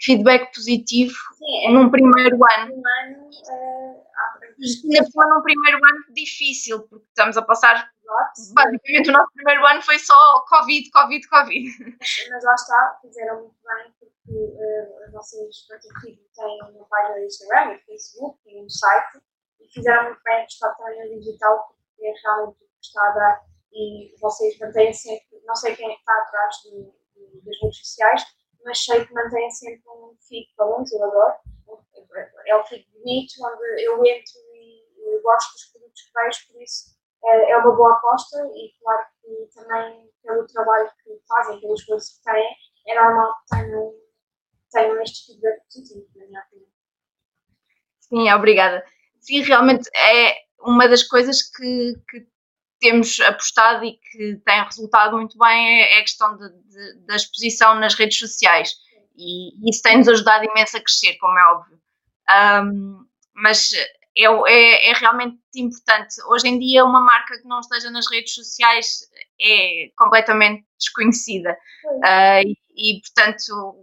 feedback 0.00 0.54
positivo 0.54 1.14
Sim, 1.48 1.66
é 1.66 1.70
num 1.72 1.90
primeiro 1.90 2.36
ano. 2.36 2.74
Um 2.74 2.82
ano 2.86 3.30
uh, 3.30 4.08
Ainda 4.60 5.10
foi 5.10 5.26
num 5.28 5.42
primeiro 5.42 5.78
ano 5.78 6.04
difícil, 6.12 6.86
porque 6.88 7.06
estamos 7.06 7.38
a 7.38 7.42
passar. 7.42 7.90
Exato. 8.02 8.54
Basicamente, 8.54 9.08
o 9.08 9.12
nosso 9.12 9.32
primeiro 9.32 9.66
ano 9.66 9.82
foi 9.82 9.98
só 9.98 10.44
Covid, 10.46 10.90
Covid, 10.90 11.26
Covid. 11.28 11.96
Mas, 12.30 12.44
lá 12.44 12.54
está, 12.54 12.98
fizeram 13.00 13.40
muito 13.40 13.56
bem, 13.64 13.94
porque 13.98 14.34
uh, 14.34 15.04
as 15.06 15.12
nossas 15.12 15.66
têm 16.36 16.58
uma 16.74 16.84
página 16.86 17.16
no 17.16 17.24
Instagram, 17.24 17.72
no 17.72 17.78
Facebook, 17.80 18.38
têm 18.44 18.64
um 18.64 18.68
site, 18.68 19.22
e 19.60 19.72
fizeram 19.72 20.04
muito 20.04 20.20
bem 20.24 20.44
a 20.44 21.06
no 21.06 21.20
digital, 21.20 21.68
porque 21.68 22.06
é 22.06 22.12
realmente 22.24 22.58
postada 22.76 23.40
e 23.72 24.14
vocês 24.20 24.58
mantêm 24.58 24.92
sempre, 24.92 25.40
não 25.44 25.54
sei 25.54 25.76
quem 25.76 25.90
é 25.90 25.94
está 25.94 26.12
atrás 26.12 26.56
das 27.44 27.62
redes 27.62 27.78
sociais, 27.78 28.24
mas 28.64 28.84
sei 28.84 29.04
que 29.04 29.12
mantêm 29.12 29.50
sempre 29.50 29.82
um 29.88 30.16
feed 30.26 30.46
muitos, 30.58 30.92
eu 30.92 31.04
adoro. 31.04 31.34
É 32.46 32.56
um 32.56 32.64
feed 32.64 32.86
bonito, 32.92 33.32
onde 33.42 33.84
eu 33.84 34.04
entro 34.04 34.38
e, 34.54 34.84
e 34.96 35.22
gosto 35.22 35.52
dos 35.52 35.64
produtos 35.66 36.02
que 36.02 36.12
vejo, 36.14 36.52
por 36.52 36.62
isso 36.62 36.98
é, 37.24 37.50
é 37.50 37.56
uma 37.58 37.74
boa 37.74 37.96
aposta 37.96 38.38
e 38.54 38.72
claro 38.80 39.06
que 39.20 39.48
também 39.54 40.10
pelo 40.22 40.46
trabalho 40.46 40.90
que 41.02 41.20
fazem, 41.26 41.60
pelas 41.60 41.84
coisas 41.84 42.10
que 42.10 42.24
têm, 42.24 42.56
é 42.86 42.94
normal 42.94 43.34
que 43.40 43.56
tenham, 43.56 43.94
tenham 44.70 45.02
este 45.02 45.26
feedback 45.26 45.62
positivo, 45.64 46.06
na 46.16 46.26
minha 46.26 46.42
opinião. 46.42 46.68
Sim, 48.00 48.32
obrigada. 48.32 48.84
Sim, 49.20 49.42
realmente 49.42 49.88
é 49.94 50.36
uma 50.60 50.88
das 50.88 51.02
coisas 51.02 51.42
que, 51.42 51.94
que 52.08 52.26
temos 52.80 53.18
apostado 53.20 53.84
e 53.84 53.92
que 53.92 54.36
tem 54.44 54.64
resultado 54.64 55.16
muito 55.16 55.36
bem 55.38 55.82
é, 55.82 55.96
é 55.96 55.98
a 55.98 56.02
questão 56.02 56.36
de, 56.36 56.48
de, 56.48 57.06
da 57.06 57.16
exposição 57.16 57.74
nas 57.74 57.94
redes 57.94 58.18
sociais 58.18 58.74
e 59.18 59.68
isso 59.68 59.82
tem-nos 59.82 60.08
ajudado 60.08 60.44
imenso 60.44 60.76
a 60.76 60.80
crescer, 60.80 61.16
como 61.16 61.36
é 61.38 61.44
óbvio. 61.52 61.80
Um, 62.30 63.04
mas 63.34 63.72
é, 64.16 64.24
é, 64.24 64.90
é, 64.90 64.92
realmente 64.94 65.38
importante. 65.56 66.14
Hoje 66.28 66.48
em 66.48 66.58
dia, 66.58 66.84
uma 66.84 67.00
marca 67.00 67.36
que 67.36 67.48
não 67.48 67.58
esteja 67.58 67.90
nas 67.90 68.08
redes 68.08 68.34
sociais 68.34 69.00
é 69.40 69.90
completamente 69.96 70.64
desconhecida 70.78 71.52
uh, 71.84 72.42
e, 72.44 72.56
e, 72.76 73.00
portanto, 73.00 73.76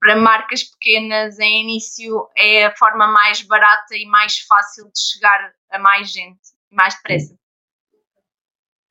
para 0.00 0.16
marcas 0.16 0.64
pequenas, 0.64 1.38
em 1.38 1.62
início, 1.62 2.28
é 2.36 2.66
a 2.66 2.76
forma 2.76 3.06
mais 3.06 3.42
barata 3.42 3.96
e 3.96 4.04
mais 4.06 4.40
fácil 4.40 4.86
de 4.86 5.00
chegar 5.12 5.52
a 5.70 5.78
mais 5.78 6.10
gente, 6.10 6.40
mais 6.70 6.94
depressa. 6.96 7.34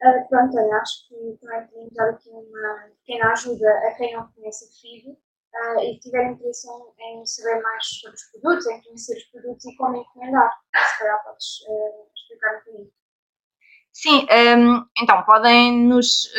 Uh, 0.04 0.28
pronto, 0.28 0.60
acho 0.60 1.08
que 1.08 1.16
também 1.40 1.66
podemos 1.68 1.94
dar 1.94 2.10
aqui 2.10 2.30
uma 2.30 2.90
pequena 3.00 3.32
ajuda 3.32 3.70
a 3.88 3.96
quem 3.96 4.14
não 4.14 4.30
conhece 4.34 4.66
o 4.66 4.72
FIG 4.82 5.12
uh, 5.12 5.80
e 5.80 5.98
tiver 6.00 6.30
interesse 6.30 6.68
em, 7.00 7.26
saber 7.26 7.62
mais 7.62 7.86
sobre 7.86 8.18
os 8.18 8.24
produtos, 8.24 8.68
em 8.68 8.84
conhecer 8.84 9.16
os 9.16 9.24
produtos 9.24 9.64
e 9.64 9.74
como 9.78 9.96
encomendar. 9.96 10.52
Se 10.76 11.00
calhar 11.00 11.24
podes 11.24 11.62
uh, 11.70 12.06
explicar 12.14 12.54
um 12.54 12.58
bocadinho. 12.60 12.92
Sim, 13.94 14.28
um, 14.30 14.86
então 15.02 15.24
podem 15.24 15.88
nos 15.88 16.30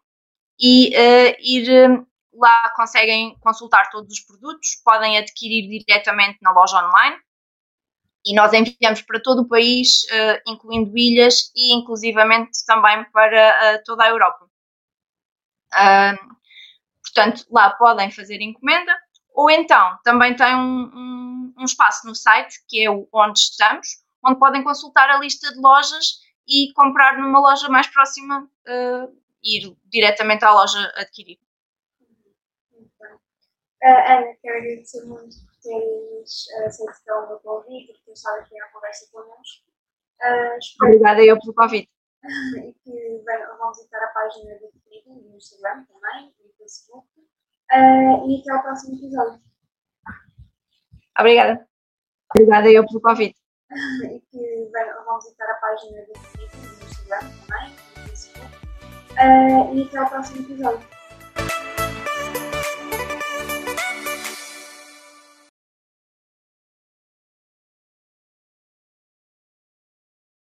e 0.59 0.93
ir 1.39 2.05
Lá 2.39 2.69
conseguem 2.69 3.37
consultar 3.41 3.89
todos 3.89 4.13
os 4.13 4.21
produtos, 4.21 4.81
podem 4.83 5.17
adquirir 5.17 5.67
diretamente 5.67 6.37
na 6.41 6.51
loja 6.51 6.77
online 6.87 7.17
e 8.25 8.33
nós 8.33 8.53
enviamos 8.53 9.01
para 9.01 9.21
todo 9.21 9.41
o 9.41 9.47
país, 9.47 10.03
uh, 10.05 10.41
incluindo 10.47 10.97
ilhas 10.97 11.51
e 11.53 11.73
inclusivamente 11.73 12.65
também 12.65 13.03
para 13.11 13.77
uh, 13.77 13.83
toda 13.83 14.05
a 14.05 14.09
Europa. 14.09 14.45
Uh, 15.73 16.35
portanto, 17.03 17.45
lá 17.51 17.71
podem 17.71 18.09
fazer 18.09 18.41
encomenda 18.41 18.95
ou 19.33 19.49
então 19.49 19.97
também 20.03 20.33
tem 20.33 20.55
um, 20.55 20.91
um, 20.93 21.53
um, 21.57 21.65
espaço 21.65 22.07
no 22.07 22.15
site 22.15 22.55
que 22.69 22.85
é 22.85 22.89
o 22.89 23.07
onde 23.13 23.39
estamos, 23.39 23.87
onde 24.25 24.39
podem 24.39 24.63
consultar 24.63 25.09
a 25.09 25.19
lista 25.19 25.53
de 25.53 25.59
lojas 25.59 26.19
e 26.47 26.71
comprar 26.73 27.17
numa 27.17 27.39
loja 27.39 27.69
mais 27.69 27.87
próxima, 27.87 28.49
ir 29.43 29.77
diretamente 29.85 30.43
à 30.43 30.51
loja 30.51 30.91
adquirir. 30.95 31.37
Uh, 33.81 34.11
Ana, 34.11 34.35
quero 34.41 34.57
agradecer 34.57 35.05
muito 35.05 35.35
por 35.45 35.55
teres 35.61 36.47
uh, 36.47 36.65
aceito 36.65 36.91
o 37.31 37.39
convite 37.39 37.91
e 37.91 37.93
por 37.93 38.03
teres 38.03 38.19
estado 38.19 38.39
aqui 38.41 38.59
à 38.59 38.67
conversa 38.69 39.09
connosco. 39.11 39.69
Uh, 40.21 40.85
Obrigada 40.85 41.23
eu 41.23 41.39
pelo 41.39 41.53
convite. 41.53 41.89
e 42.57 42.73
que 42.83 43.23
vão 43.57 43.71
visitar 43.71 44.03
a 44.03 44.07
página 44.07 44.55
do 44.55 44.69
Twitter, 44.81 45.13
no 45.13 45.37
Instagram 45.37 45.85
também, 45.85 46.35
no 46.43 46.53
Facebook. 46.57 47.07
Uh, 47.71 48.29
e 48.29 48.41
até 48.41 48.51
ao 48.51 48.63
próximo 48.63 48.97
episódio. 48.97 49.41
Obrigada. 51.17 51.67
Obrigada 52.35 52.69
eu 52.69 52.85
pelo 52.85 53.01
convite. 53.01 53.39
e 53.71 54.19
que 54.19 54.71
vão 55.05 55.19
visitar 55.19 55.49
a 55.49 55.55
página 55.55 56.01
do 56.01 56.13
Twitter, 56.13 56.59
no 56.59 56.85
Instagram 56.85 57.19
também, 57.19 57.69
no 57.69 58.09
Facebook. 58.09 58.55
Uh, 59.11 59.75
e 59.75 59.83
até 59.83 59.97
ao 59.97 60.09
próximo 60.09 60.41
episódio. 60.41 60.98